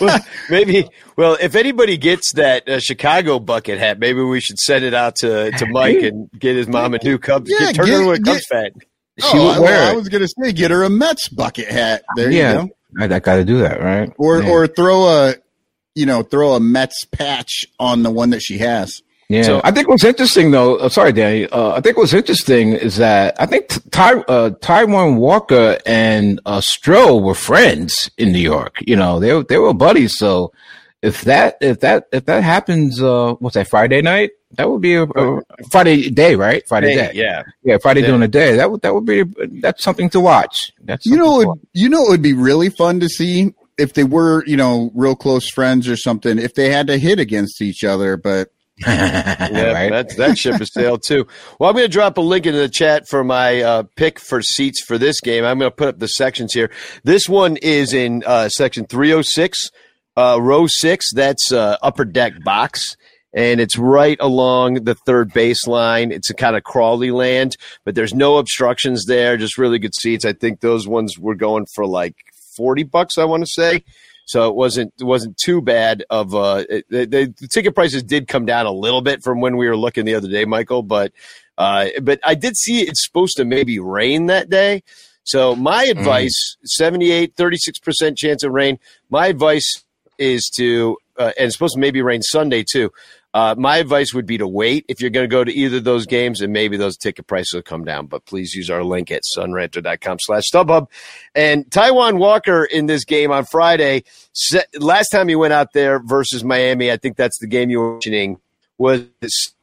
[0.00, 0.88] well, maybe.
[1.18, 5.16] Well, if anybody gets that uh, Chicago bucket hat, maybe we should send it out
[5.16, 7.50] to, to Mike and get his mom a new Cubs.
[7.50, 8.70] Yeah, get, turn get- her into a get- Cubs fan.
[9.18, 9.96] She oh, would I, wear I it.
[9.96, 12.04] was gonna say get her a Mets bucket hat.
[12.16, 12.62] There yeah.
[12.62, 12.74] you go.
[13.00, 14.12] I, I got to do that, right?
[14.18, 14.50] Or yeah.
[14.50, 15.34] or throw a
[15.94, 19.02] you know throw a Mets patch on the one that she has.
[19.28, 20.76] Yeah, So- I think what's interesting though.
[20.76, 21.46] Uh, sorry, Danny.
[21.48, 26.60] Uh, I think what's interesting is that I think Ty, uh, Taijuan Walker and uh,
[26.60, 28.76] Stroh were friends in New York.
[28.86, 30.16] You know, they were, they were buddies.
[30.16, 30.52] So
[31.02, 34.30] if that if that if that happens, uh, what's that Friday night?
[34.52, 35.40] That would be a, a
[35.72, 36.62] Friday day, right?
[36.68, 37.10] Friday Hey, day.
[37.14, 37.42] yeah.
[37.64, 38.06] yeah, Friday Yeah.
[38.06, 38.56] during the day.
[38.56, 39.24] That would that would be
[39.60, 40.56] that's something to watch.
[40.84, 43.92] That's You know, something to you know, it would be really fun to see if
[43.94, 46.38] they were you know real close friends or something.
[46.38, 48.55] If they had to hit against each other, but watch.
[48.86, 49.90] Yeah, right?
[49.90, 51.26] that that ship has sailed too.
[51.58, 54.42] Well, I'm going to drop a link into the chat for my uh, pick for
[54.42, 55.44] seats for this game.
[55.44, 56.70] I'm going to put up the sections here.
[57.02, 59.70] This one is in uh, section 306,
[60.16, 61.06] uh, row six.
[61.14, 62.96] That's uh, upper deck box.
[63.32, 66.10] And it's right along the third baseline.
[66.10, 69.36] It's a kind of crawly land, but there's no obstructions there.
[69.36, 70.24] Just really good seats.
[70.24, 72.14] I think those ones were going for like
[72.56, 73.84] 40 bucks, I want to say.
[74.26, 78.28] So it wasn't it wasn't too bad of uh it, the, the ticket prices did
[78.28, 81.12] come down a little bit from when we were looking the other day, Michael, but
[81.56, 84.82] uh but I did see it's supposed to maybe rain that day.
[85.22, 88.78] So my advice 78 36% chance of rain.
[89.10, 89.84] My advice
[90.18, 92.92] is to uh, and it's supposed to maybe rain Sunday too.
[93.36, 95.84] Uh, my advice would be to wait if you're going to go to either of
[95.84, 98.06] those games, and maybe those ticket prices will come down.
[98.06, 100.86] But please use our link at sonranto.com slash StubHub.
[101.34, 104.04] And Taijuan Walker in this game on Friday,
[104.78, 107.92] last time he went out there versus Miami, I think that's the game you were
[107.92, 108.40] mentioning,
[108.78, 109.04] was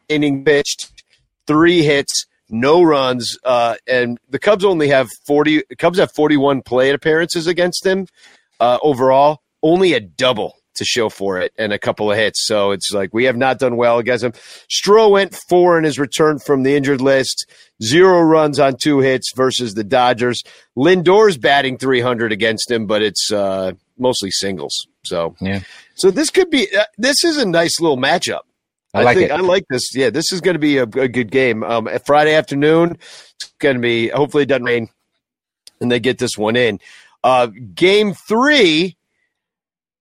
[0.08, 1.04] inning pitched,
[1.48, 6.94] three hits, no runs, uh, and the Cubs only have 40, Cubs have 41 plate
[6.94, 8.06] appearances against him
[8.60, 12.46] uh, overall, only a double to show for it and a couple of hits.
[12.46, 14.34] So it's like we have not done well against him.
[14.70, 17.46] Stroh went four in his return from the injured list,
[17.82, 20.44] zero runs on two hits versus the Dodgers.
[20.78, 24.88] Lindor's batting 300 against him, but it's uh, mostly singles.
[25.04, 25.60] So Yeah.
[25.96, 28.42] so this could be uh, this is a nice little matchup.
[28.96, 29.34] I like think it.
[29.34, 29.96] I like this.
[29.96, 31.64] Yeah, this is going to be a, a good game.
[31.64, 34.10] Um, Friday afternoon, it's going to be.
[34.10, 34.88] Hopefully, it doesn't rain,
[35.82, 36.80] and they get this one in.
[37.24, 38.96] Uh, game three.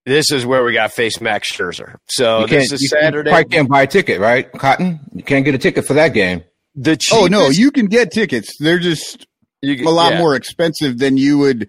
[0.05, 1.96] This is where we got face Max Scherzer.
[2.09, 3.30] So you this is you Saturday.
[3.30, 4.50] probably can't buy a ticket, right?
[4.53, 6.42] Cotton, you can't get a ticket for that game.
[6.74, 8.57] the oh no, you can get tickets.
[8.59, 9.26] They're just
[9.61, 10.18] you- a lot yeah.
[10.18, 11.68] more expensive than you would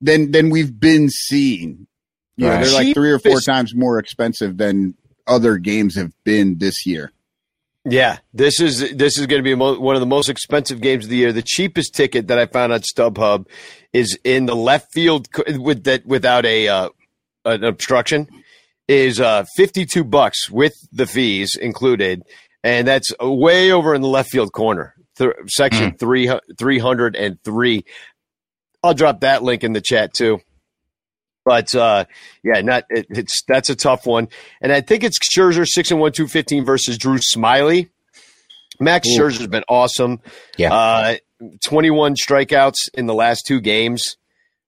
[0.00, 1.86] than than we've been seeing.
[2.36, 2.64] You know, Right.
[2.64, 4.94] they're like three or four times more expensive than
[5.26, 7.12] other games have been this year.
[7.84, 11.04] Yeah, this is this is going to be mo- one of the most expensive games
[11.04, 11.32] of the year.
[11.34, 13.46] The cheapest ticket that I found on StubHub
[13.92, 16.88] is in the left field co- with that without a uh,
[17.44, 18.28] an obstruction
[18.88, 22.22] is uh, 52 bucks with the fees included
[22.64, 24.94] and that's way over in the left field corner.
[25.16, 26.28] Th- section three
[26.58, 27.84] 303.
[28.82, 30.40] I'll drop that link in the chat too.
[31.44, 32.06] But uh,
[32.42, 34.28] yeah, not it, it's that's a tough one,
[34.62, 37.90] and I think it's Scherzer six and one two fifteen versus Drew Smyly.
[38.80, 40.20] Max Scherzer's been awesome.
[40.56, 40.72] Yeah.
[40.72, 41.16] uh,
[41.62, 44.16] twenty one strikeouts in the last two games,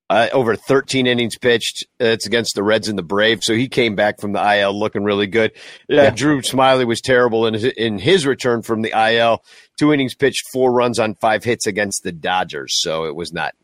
[0.09, 1.85] uh, over thirteen innings pitched.
[1.99, 5.03] It's against the Reds and the Braves, so he came back from the IL looking
[5.05, 5.53] really good.
[5.89, 6.11] Yeah, Yeah.
[6.11, 9.43] Drew Smyly was terrible in his, in his return from the IL.
[9.79, 13.55] Two innings pitched, four runs on five hits against the Dodgers, so it was not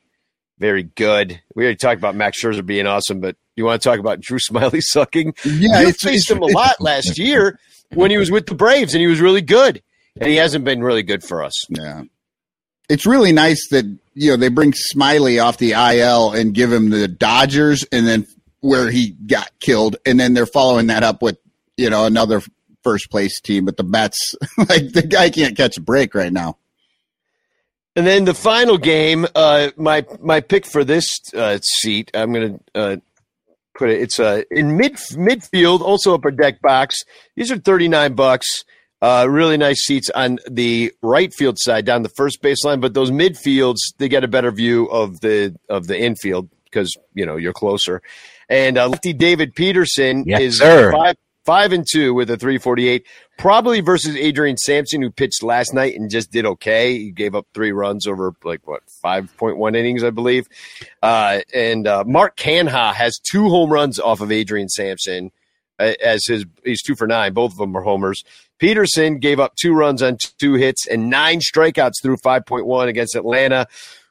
[0.59, 1.40] very good.
[1.55, 4.38] We already talked about Max Scherzer being awesome, but you want to talk about Drew
[4.38, 5.34] Smyly sucking?
[5.45, 7.59] Yeah, you it's- faced it's- him a lot last year
[7.95, 9.82] when he was with the Braves, and he was really good.
[10.20, 11.55] And he hasn't been really good for us.
[11.70, 12.03] Yeah.
[12.89, 16.91] It's really nice that you know they bring Smyly off the IL and give him
[16.91, 18.26] the Dodgers and then
[18.61, 21.39] where he got killed and then they're following that up with
[21.76, 22.43] you know another
[22.83, 26.59] first place team, but the Mets, like the guy can't catch a break right now.
[27.95, 31.07] And then the final game, uh, my my pick for this
[31.37, 32.97] uh, seat, I'm going to uh,
[33.76, 34.01] put it.
[34.01, 37.05] It's uh, in mid midfield, also upper deck box.
[37.37, 38.64] These are 39 bucks.
[39.03, 43.11] Uh, really nice seats on the right field side down the first baseline, but those
[43.11, 47.53] midfields they get a better view of the of the infield because you know you're
[47.53, 48.00] closer.
[48.48, 50.92] And uh, lefty David Peterson Yes, is sir.
[50.92, 53.05] five five and two with a 348,
[53.36, 56.96] probably versus Adrian Sampson who pitched last night and just did okay.
[56.96, 60.46] He gave up three runs over like what 5.1 innings, I believe.
[61.03, 65.32] Uh, and uh, Mark Canha has two home runs off of Adrian Sampson
[66.03, 67.33] as his he's two for nine.
[67.33, 68.24] Both of them are homers.
[68.59, 73.66] Peterson gave up two runs on two hits and nine strikeouts through 5.1 against Atlanta.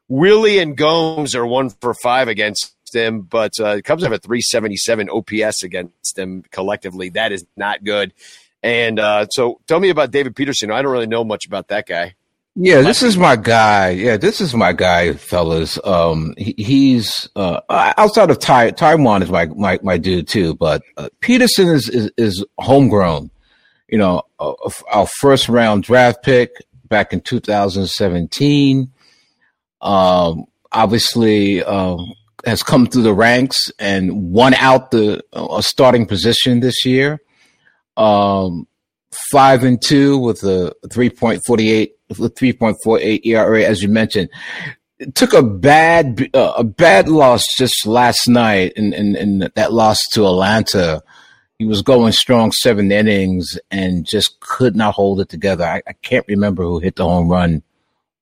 [0.10, 5.10] Willie and Gomes are one for five against him, but uh, Cubs have a 377
[5.10, 7.10] OPS against them collectively.
[7.10, 8.14] That is not good.
[8.62, 10.70] And uh, so tell me about David Peterson.
[10.70, 12.16] I don't really know much about that guy.
[12.56, 13.92] Yeah, this is my guy.
[13.92, 15.80] Yeah, this is my guy, fellas.
[15.86, 20.82] Um, he, he's uh, outside of Ty, Taijuan is my, my my dude too, but
[20.98, 23.32] uh, Peterson is, is is homegrown.
[23.88, 24.54] You know, uh,
[24.92, 26.52] our first round draft pick
[26.90, 28.92] back in 2017.
[29.82, 32.14] Um, obviously, um,
[32.46, 37.22] has come through the ranks and won out the uh, starting position this year.
[37.96, 38.68] Um,
[39.32, 41.90] five and two with a 3.48
[42.20, 44.30] with 3.48 ERA, as you mentioned.
[45.00, 49.52] It took a bad uh, a bad loss just last night, and in, in, in
[49.56, 51.02] that loss to Atlanta.
[51.58, 55.64] He was going strong seven innings and just could not hold it together.
[55.64, 57.62] I, I can't remember who hit the home run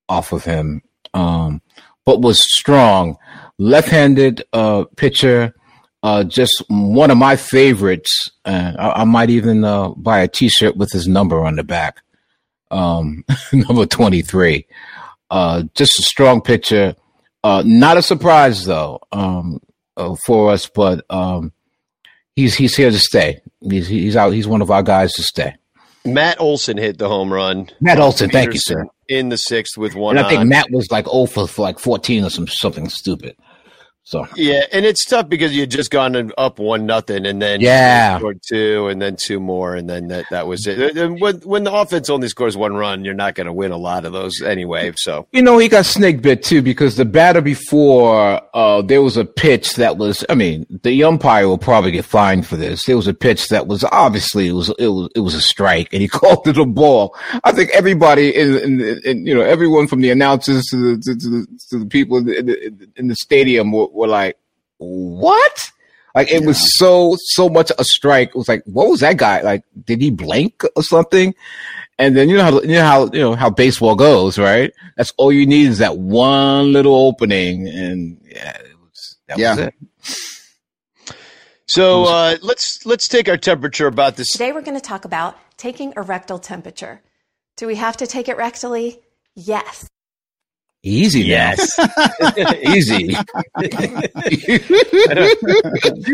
[0.10, 0.82] off of him,
[1.14, 1.62] um,
[2.06, 3.16] but was strong.
[3.58, 5.56] Left-handed uh, pitcher,
[6.04, 8.32] uh, just one of my favorites.
[8.45, 11.97] Uh, I, I, might even uh, buy a T-shirt with his number on the back,
[12.72, 14.66] um, number twenty-three.
[15.30, 16.95] Uh, just a strong pitcher.
[17.43, 19.62] Uh, not a surprise though um,
[19.97, 21.52] uh, for us, but um,
[22.36, 23.41] he's he's here to stay.
[23.62, 24.32] He's he's out.
[24.32, 25.56] He's one of our guys to stay.
[26.06, 27.70] Matt Olson hit the home run.
[27.82, 28.86] Matt Olson, thank you, sir.
[29.10, 30.18] In the sixth with one.
[30.18, 30.50] And I think on.
[30.50, 33.36] Matt was like oh for, for like fourteen or some something stupid.
[34.10, 38.18] So yeah, and it's tough because you just gone up one nothing, and then yeah,
[38.18, 40.97] scored two, and then two more, and then that that was it.
[40.97, 43.78] And when when the offense only scores one run, you're not going to win a
[43.78, 44.91] lot of those anyway.
[44.95, 49.16] So you know he got snake bit too because the batter before uh, there was
[49.16, 50.26] a pitch that was.
[50.28, 52.86] I mean, the umpire will probably get fined for this.
[52.88, 55.93] There was a pitch that was obviously it was it was it was a strike,
[55.93, 57.16] and he called it a ball.
[57.43, 61.16] I think everybody in, in, in you know everyone from the announcers to the to,
[61.16, 64.38] to the, to the people in the, in the stadium were, were like,
[64.78, 65.72] what?
[66.16, 66.47] Like it yeah.
[66.47, 68.30] was so so much a strike.
[68.30, 69.41] It was like, what was that guy?
[69.41, 71.36] Like, did he blink or something?
[72.00, 74.72] And then you know how you know how you know how baseball goes, right?
[74.97, 79.56] That's all you need is that one little opening, and yeah, it was that yeah.
[79.56, 79.74] was it.
[81.68, 84.30] So uh, let's let's take our temperature about this.
[84.32, 87.02] Today we're going to talk about taking a rectal temperature.
[87.58, 89.02] Do we have to take it rectally?
[89.36, 89.88] Yes.
[90.82, 91.78] Easy, yes,
[92.64, 93.08] easy.
[93.16, 93.18] He's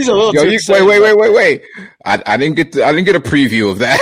[0.08, 1.62] a little Yo, too you, wait, wait, wait, wait, wait!
[2.04, 4.00] I, I didn't get the, I didn't get a preview of that.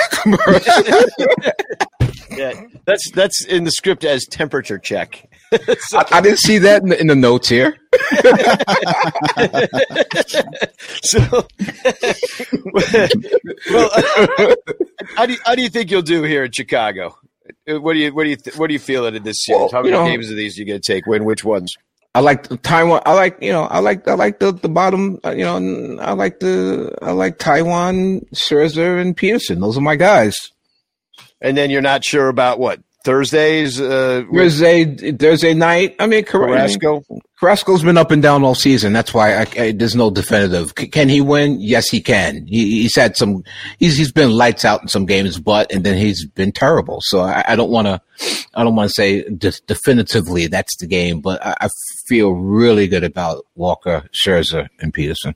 [2.32, 2.53] yeah,
[2.86, 5.30] that's that's in the script as temperature check.
[5.80, 7.76] so, I, I, didn't see that in the, in the notes here.
[11.03, 11.45] so,
[13.70, 14.55] well, uh,
[15.18, 17.18] how do you, how do you think you'll do here in Chicago?
[17.67, 19.59] What do you what do you what do you feel in this series?
[19.59, 21.05] Well, How many you know, games of these are you going to take?
[21.05, 21.73] Win which ones?
[22.15, 23.01] I like the Taijuan.
[23.05, 23.63] I like you know.
[23.63, 25.19] I like I like the the bottom.
[25.25, 25.97] uh, You know.
[26.01, 29.59] I like the I like Taijuan, Scherzer, and Peterson.
[29.59, 30.37] Those are my guys.
[31.41, 33.79] And then you're not sure about what Thursdays.
[33.79, 35.95] Uh, Thursday Thursday night.
[35.99, 37.03] I mean, Car- Carrasco.
[37.39, 38.93] Carrasco's been up and down all season.
[38.93, 40.73] That's why I, I, there's no definitive.
[40.77, 41.59] C- can he win?
[41.59, 42.47] Yes, he can.
[42.47, 43.43] He, he's had some.
[43.79, 46.99] He's he's been lights out in some games, but and then he's been terrible.
[47.01, 48.01] So I, I don't want to.
[48.53, 51.69] I don't want to say de- definitively that's the game, but I, I
[52.07, 55.35] feel really good about Walker, Scherzer, and Peterson.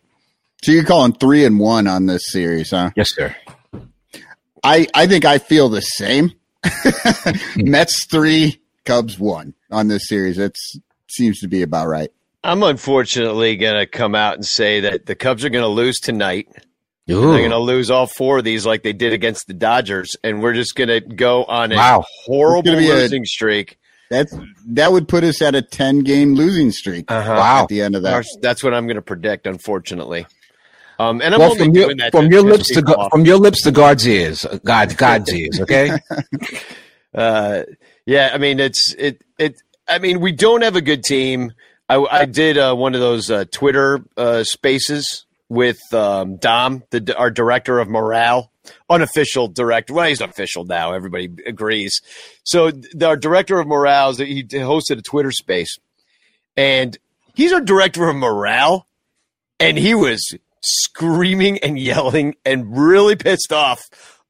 [0.64, 2.92] So you're calling three and one on this series, huh?
[2.96, 3.36] Yes, sir.
[4.64, 6.32] I I think I feel the same.
[7.58, 10.38] Mets three, Cubs one on this series.
[10.38, 10.56] That
[11.10, 12.10] seems to be about right.
[12.44, 16.00] I'm unfortunately going to come out and say that the Cubs are going to lose
[16.00, 16.48] tonight.
[17.08, 20.42] They're going to lose all four of these like they did against the Dodgers, and
[20.42, 22.04] we're just going to go on a Wow.
[22.26, 23.78] horrible It's a- losing streak.
[24.10, 24.34] That's
[24.68, 27.34] that would put us at a ten game losing streak Uh-huh.
[27.34, 27.64] Wow.
[27.64, 28.26] at the end of that.
[28.42, 30.26] That's what I'm going to predict, unfortunately.
[31.00, 33.38] Um, and I'm well, only from your, that from your lips to go, from your
[33.38, 35.60] lips to God's ears, uh, God, God's ears.
[35.62, 35.92] Okay.
[37.16, 37.64] Uh,
[38.06, 39.60] yeah, I mean it's it it.
[39.88, 41.52] I mean we don't have a good team.
[41.90, 47.16] I, I did uh, one of those uh, Twitter uh, spaces with um, Dom, the
[47.18, 48.52] our director of morale,
[48.90, 49.94] unofficial director.
[49.94, 50.94] Well, he's official now.
[50.94, 52.02] Everybody agrees.
[52.44, 55.78] So the, our director of morale, he hosted a Twitter space,
[56.56, 56.98] and
[57.34, 58.86] he's our director of morale,
[59.60, 60.36] and he was
[60.68, 63.82] screaming and yelling and really pissed off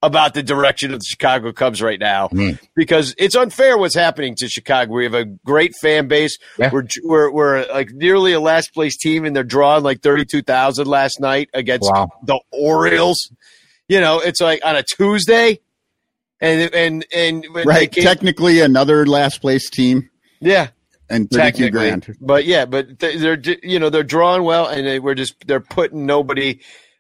[0.04, 2.60] about the direction of the Chicago Cubs right now mm.
[2.76, 4.94] because it's unfair what's happening to Chicago.
[4.94, 6.38] We have a great fan base.
[6.60, 6.70] Yeah.
[6.72, 10.44] We're, we're we're like nearly a last place team, and they're drawing like thirty two
[10.44, 12.10] thousand last night against Wow.
[12.24, 13.32] the Orioles.
[13.90, 15.60] You know, it's like on a Tuesday,
[16.40, 17.92] and and and Right.
[17.92, 20.10] came- Technically, another last place team
[20.40, 20.68] yeah,
[21.10, 21.70] and 32 technically.
[21.72, 22.18] grand.
[22.22, 26.06] But yeah, but they're you know they're drawing well, and they, we're just they're putting
[26.06, 26.60] nobody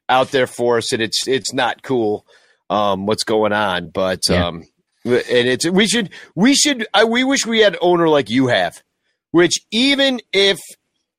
[0.09, 2.25] out there for us, and it's it's not cool
[2.69, 3.89] um, what's going on.
[3.89, 4.47] But Yeah.
[4.47, 4.63] um,
[5.05, 8.47] and it's we should we should I, we wish we had an owner like you
[8.47, 8.81] have,
[9.31, 10.57] which even if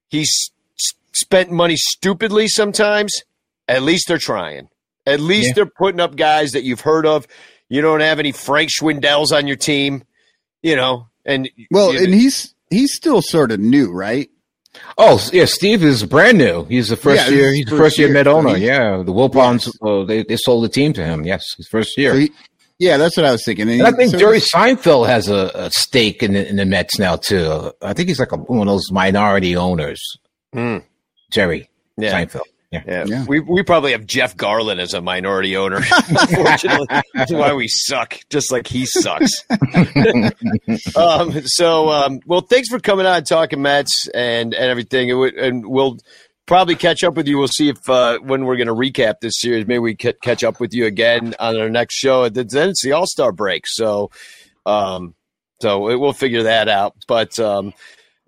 [0.08, 0.50] he's
[1.12, 3.12] spent money stupidly sometimes,
[3.66, 4.68] at least they're trying.
[5.06, 5.52] At least Yeah.
[5.56, 7.26] they're putting up guys that you've heard of.
[7.70, 10.04] You don't have any Frank Schwindels on your team,
[10.62, 11.08] you know.
[11.24, 14.28] And Well, you- and he's he's still sort of new, right?
[14.96, 16.64] Oh yeah, Steve is brand new.
[16.64, 17.52] He's the first Yeah, year.
[17.52, 18.54] He's the first first year year, Met owner.
[18.56, 19.68] he- yeah, the Wilpons.
[19.82, 21.24] Uh, they they sold the team to him.
[21.24, 22.12] Yes, his first year.
[22.12, 22.32] So he-
[22.78, 23.68] yeah, that's what I was thinking.
[23.68, 26.98] and I think so- Jerry Seinfeld has a, a stake in the, in the Mets
[26.98, 27.72] now too.
[27.82, 30.00] I think he's like a, one of those minority owners.
[30.52, 30.78] Hmm.
[31.32, 32.12] Jerry Yeah.
[32.12, 32.42] Seinfeld.
[32.70, 32.82] Yeah.
[32.86, 33.04] Yeah.
[33.06, 33.24] Yeah.
[33.26, 35.76] We we probably have Jeff Garlin as a minority owner.
[36.08, 39.44] Unfortunately, that's why we suck, just like he sucks.
[40.96, 45.14] um, so, um, well, thanks for coming on and talking Mets and and everything, It
[45.14, 45.98] would- and we'll
[46.46, 47.38] probably catch up with you.
[47.38, 50.44] We'll see if uh, when we're going to recap this series, maybe we ca- catch
[50.44, 52.28] up with you again on our next show.
[52.28, 54.10] Then it's the All Star break, so
[54.66, 55.14] um,
[55.60, 56.94] so it, we'll figure that out.
[57.06, 57.72] But um,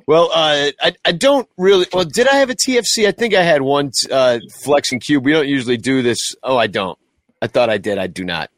[0.07, 1.87] well, uh, I, I don't really.
[1.93, 3.07] Well, did I have a TFC?
[3.07, 5.25] I think I had one uh, Flex and Cube.
[5.25, 6.35] We don't usually do this.
[6.43, 6.99] Oh, I don't.
[7.43, 7.99] I thought I did.
[7.99, 8.51] I do not.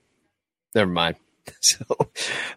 [0.74, 1.16] Never mind.
[1.60, 1.84] So,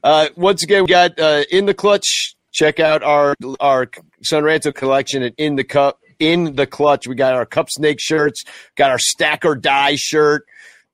[0.04, 2.36] uh, once again, we got uh, in the clutch.
[2.52, 3.90] Check out our our
[4.24, 6.00] Son Ranto collection at in the cup.
[6.18, 8.44] In the clutch, we got our Cup Snake shirts.
[8.76, 10.46] Got our Stack or Die shirt.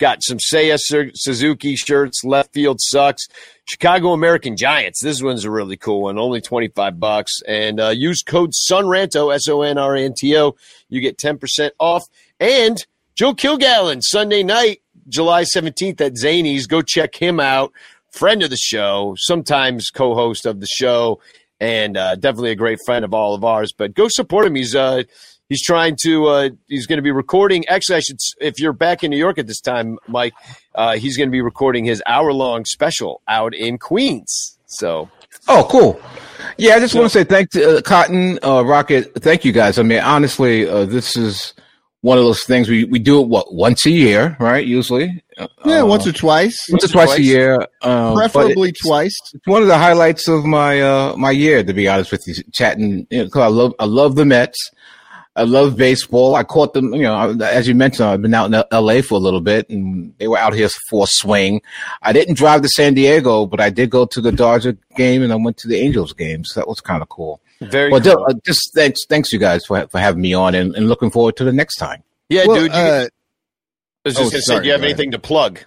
[0.01, 0.79] Got some Seiya
[1.13, 2.23] Suzuki shirts.
[2.23, 3.27] Left field sucks.
[3.65, 4.99] Chicago American Giants.
[4.99, 6.17] This one's a really cool one.
[6.17, 7.39] Only 25 bucks.
[7.47, 10.55] And uh, use code SONRANTO, S O N R A N T O.
[10.89, 12.03] You get 10% off.
[12.39, 12.83] And
[13.13, 16.67] Joe Kilgallon, Sunday night, July 17th at Zanies.
[16.67, 17.71] Go check him out.
[18.09, 21.21] Friend of the show, sometimes co host of the show,
[21.59, 23.71] and uh, definitely a great friend of all of ours.
[23.71, 24.55] But go support him.
[24.55, 25.03] He's uh,
[25.51, 27.67] he's trying to uh, he's going to be recording.
[27.67, 30.33] Actually, I should if you're back in New York at this time, Mike,
[30.75, 34.57] uh, he's going to be recording his hour long special out in Queens.
[34.65, 35.09] So
[35.47, 35.99] Oh, cool.
[36.57, 39.21] Yeah, I just want to say thanks to uh, Cotton uh, Rockett.
[39.21, 39.77] Thank you guys.
[39.79, 41.53] I mean, honestly, uh, this is
[42.01, 44.65] one of those things we, we do it what once a year, right?
[44.65, 47.67] Usually, uh, yeah, once or twice, once or twice, a year.
[47.81, 49.15] Um, preferably it's- twice.
[49.33, 52.35] It's one of the highlights of my uh, my year, to be honest with you.
[52.51, 54.57] Chatting, you know, 'cause I love I love the Mets.
[55.35, 56.35] I love baseball.
[56.35, 59.01] I caught them, you know, as you mentioned, I've been out in L.A.
[59.01, 61.61] for a little bit, and they were out here for a swing.
[62.01, 65.31] I didn't drive to San Diego, but I did go to the Dodger game, and
[65.31, 67.39] I went to the Angels game, so that was kind of cool.
[67.61, 68.25] very Well, cool.
[68.27, 71.37] uh, just thanks, thanks you guys for for having me on, and, and looking forward
[71.37, 72.03] to the next time.
[72.27, 72.73] yeah, Well, dude.
[72.73, 73.07] You, uh,
[74.03, 75.59] I was just oh, going to say, sorry, do you have anything to plug?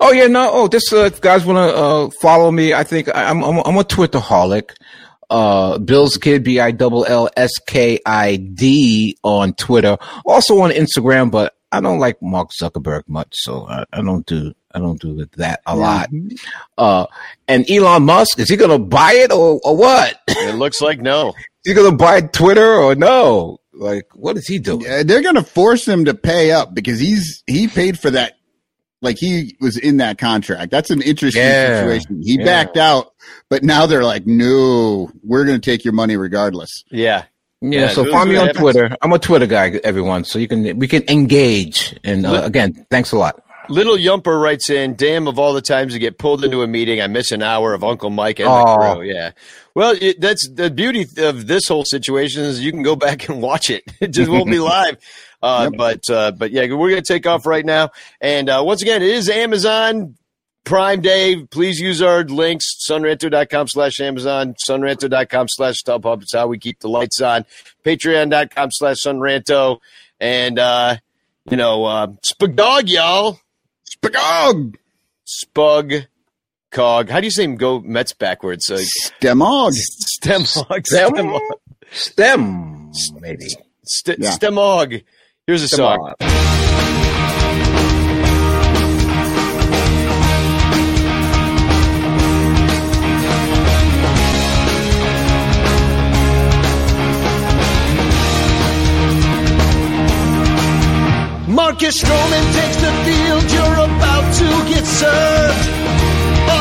[0.00, 0.48] Oh yeah, no.
[0.52, 2.72] Oh, just uh, if guys want to uh, follow me.
[2.74, 4.70] I think I- I'm I'm, I'm a Twitterholic.
[5.30, 9.96] Uh, Bill's Kid B I double L S K I D on Twitter.
[10.26, 14.52] Also on Instagram, but I don't like Mark Zuckerberg much, so I, I don't do
[14.74, 16.10] I don't do that a lot.
[16.76, 17.06] Uh,
[17.48, 20.18] and Elon Musk is he gonna buy it or or what?
[20.28, 21.28] It looks like no.
[21.28, 23.58] is he gonna buy Twitter or no?
[23.72, 24.82] Like what is he doing?
[24.82, 28.34] Yeah, they're going to force him to pay up because he's he paid for that.
[29.02, 30.70] Like he was in that contract.
[30.70, 32.22] That's an interesting Yeah, situation.
[32.22, 32.44] He yeah.
[32.44, 33.12] backed out,
[33.48, 36.84] but now they're like, no, we're going to take your money regardless.
[36.90, 37.24] Yeah.
[37.62, 38.58] Yeah, Yeah, so those find me on heavens.
[38.62, 38.96] Twitter.
[39.02, 40.24] I'm a Twitter guy, everyone.
[40.24, 41.98] So you can we can engage.
[42.04, 43.42] And uh, again, thanks a lot.
[43.68, 47.00] Little Yumper writes in, damn, of all the times to get pulled into a meeting,
[47.00, 48.64] I miss an hour of Uncle Mike and Aw.
[48.88, 49.04] the crew.
[49.04, 49.30] Yeah.
[49.76, 53.40] Well, it, that's the beauty of this whole situation is you can go back and
[53.40, 53.84] watch it.
[54.00, 54.96] It just won't be live.
[55.42, 57.90] Uh, But, uh, but yeah, we're going to take off right now.
[58.20, 60.16] And uh, once again, it is Amazon
[60.64, 61.44] Prime Day.
[61.46, 66.22] Please use our links, sonranto.com slash Amazon, sonranto.com slash StubHub.
[66.22, 67.46] It's how we keep the lights on.
[67.84, 69.78] Patreon.com slash sonranto.
[70.20, 70.96] And, uh,
[71.50, 73.40] you know, uh, Spagog, y'all.
[73.96, 74.76] Spagog.
[75.26, 76.06] Spug.
[76.70, 77.08] Cog.
[77.08, 78.70] How do you say go Mets backwards?
[78.70, 78.80] Uh,
[79.20, 79.72] Stemog.
[79.72, 80.86] Stemog.
[80.86, 81.12] Stem?
[81.14, 81.40] Stemog.
[81.90, 83.46] Stem, maybe.
[83.84, 84.30] St- Yeah.
[84.36, 85.02] Stemog.
[85.50, 86.14] Here's a song.
[101.48, 105.68] Marcus Stroman takes the field, you're about to get served.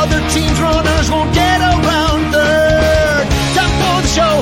[0.02, 3.28] Other teams' runners won't get around third.
[3.54, 4.42] Time for the show.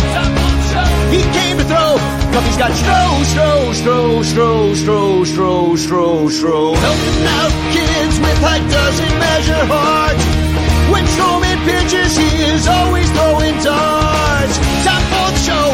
[1.12, 2.27] He came to throw.
[2.38, 3.02] Cubby's got Stro,
[3.34, 6.76] Stro, Stro, Stro, Stro, Stro, Stro, Stro.
[6.78, 10.14] Helping out kids with height doesn't measure heart.
[10.94, 14.56] When Stroman pitches, he is always throwing darts.
[14.86, 15.68] Time for the show.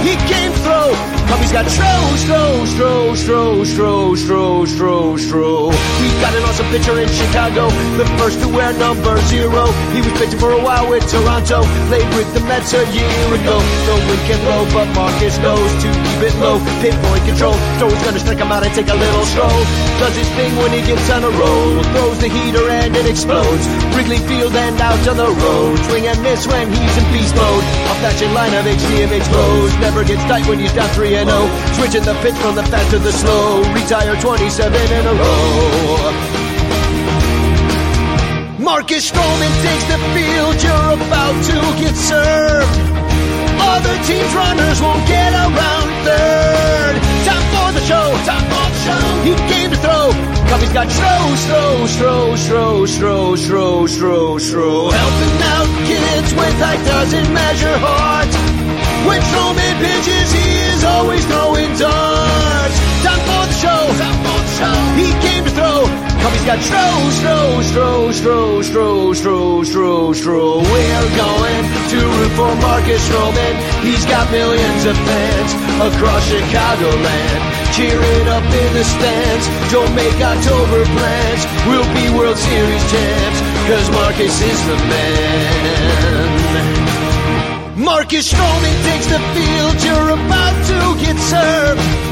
[0.00, 0.96] He to throw.
[1.28, 1.92] Cubby's got Stro,
[2.24, 5.68] Stro, Stro, Stro, Stro, Stro, Stro, Stro.
[6.00, 9.66] We got an awesome pitcher in Chicago, the first to wear number zero.
[9.92, 13.56] He was pitching for a while with Toronto, played with the Mets a year ago.
[13.88, 16.60] No wind can blow, but Marcus knows to keep it low.
[16.80, 19.60] Pinpoint control, so he's gonna strike him out and take a little stroll.
[20.00, 23.64] Does his thing when he gets on a roll, throws the heater and it explodes.
[23.96, 27.64] Wrigley Field and out on the road, swing and miss when he's in beast mode.
[28.00, 31.36] That chain line of HDMH blows, never gets tight when he's down 3 and 0.
[31.76, 36.49] Switching the pitch from the fast to the slow, retire 27 in a row.
[38.60, 42.76] Marcus Stroman takes the field, you're about to get served.
[43.56, 46.94] Other teams' runners won't get around third.
[47.24, 49.04] Time for the show, time for the show.
[49.24, 50.12] He came to throw.
[50.52, 54.92] Cubby's got throw, throw, throw, throw, throw, throw, throw, Stro.
[54.92, 58.28] Helping out kids with height doesn't measure heart.
[59.08, 62.09] When Stroman pitches, he is always throwing darts.
[64.60, 65.88] He came to throw.
[66.20, 66.84] Cubby's got Stro,
[67.16, 70.60] Stro, Stro, Stro, Stro, Stro, Stro, Stro.
[70.60, 73.54] We're going to root for Marcus Stroman.
[73.80, 77.40] He's got millions of fans across Chicagoland.
[77.72, 79.48] Cheer it up in the stands.
[79.72, 81.46] Don't make October plans.
[81.64, 83.40] We'll be World Series champs.
[83.64, 86.20] Cause Marcus is the man.
[87.80, 89.82] Marcus Stroman takes the field.
[89.82, 92.09] You're about to get served.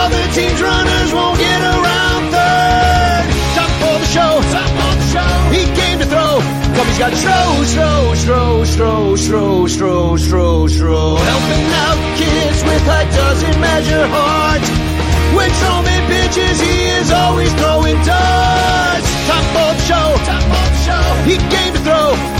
[0.00, 3.24] Other teams' runners won't get around third.
[3.56, 4.32] Time for the show.
[4.48, 5.32] Time for the show.
[5.52, 6.40] He came to throw.
[6.76, 7.40] Cubby's got Stro,
[7.72, 7.92] Stro,
[8.22, 8.92] Stro, Stro,
[9.24, 11.18] Stro, Stro, Stro, Stro.
[11.20, 14.64] Helping out kids with height doesn't measure heart.
[15.36, 19.08] When Stroman pitches, he is always throwing darts.
[19.28, 20.08] Time for the show.
[20.24, 21.06] Time for the show.
[21.28, 22.29] He came to throw.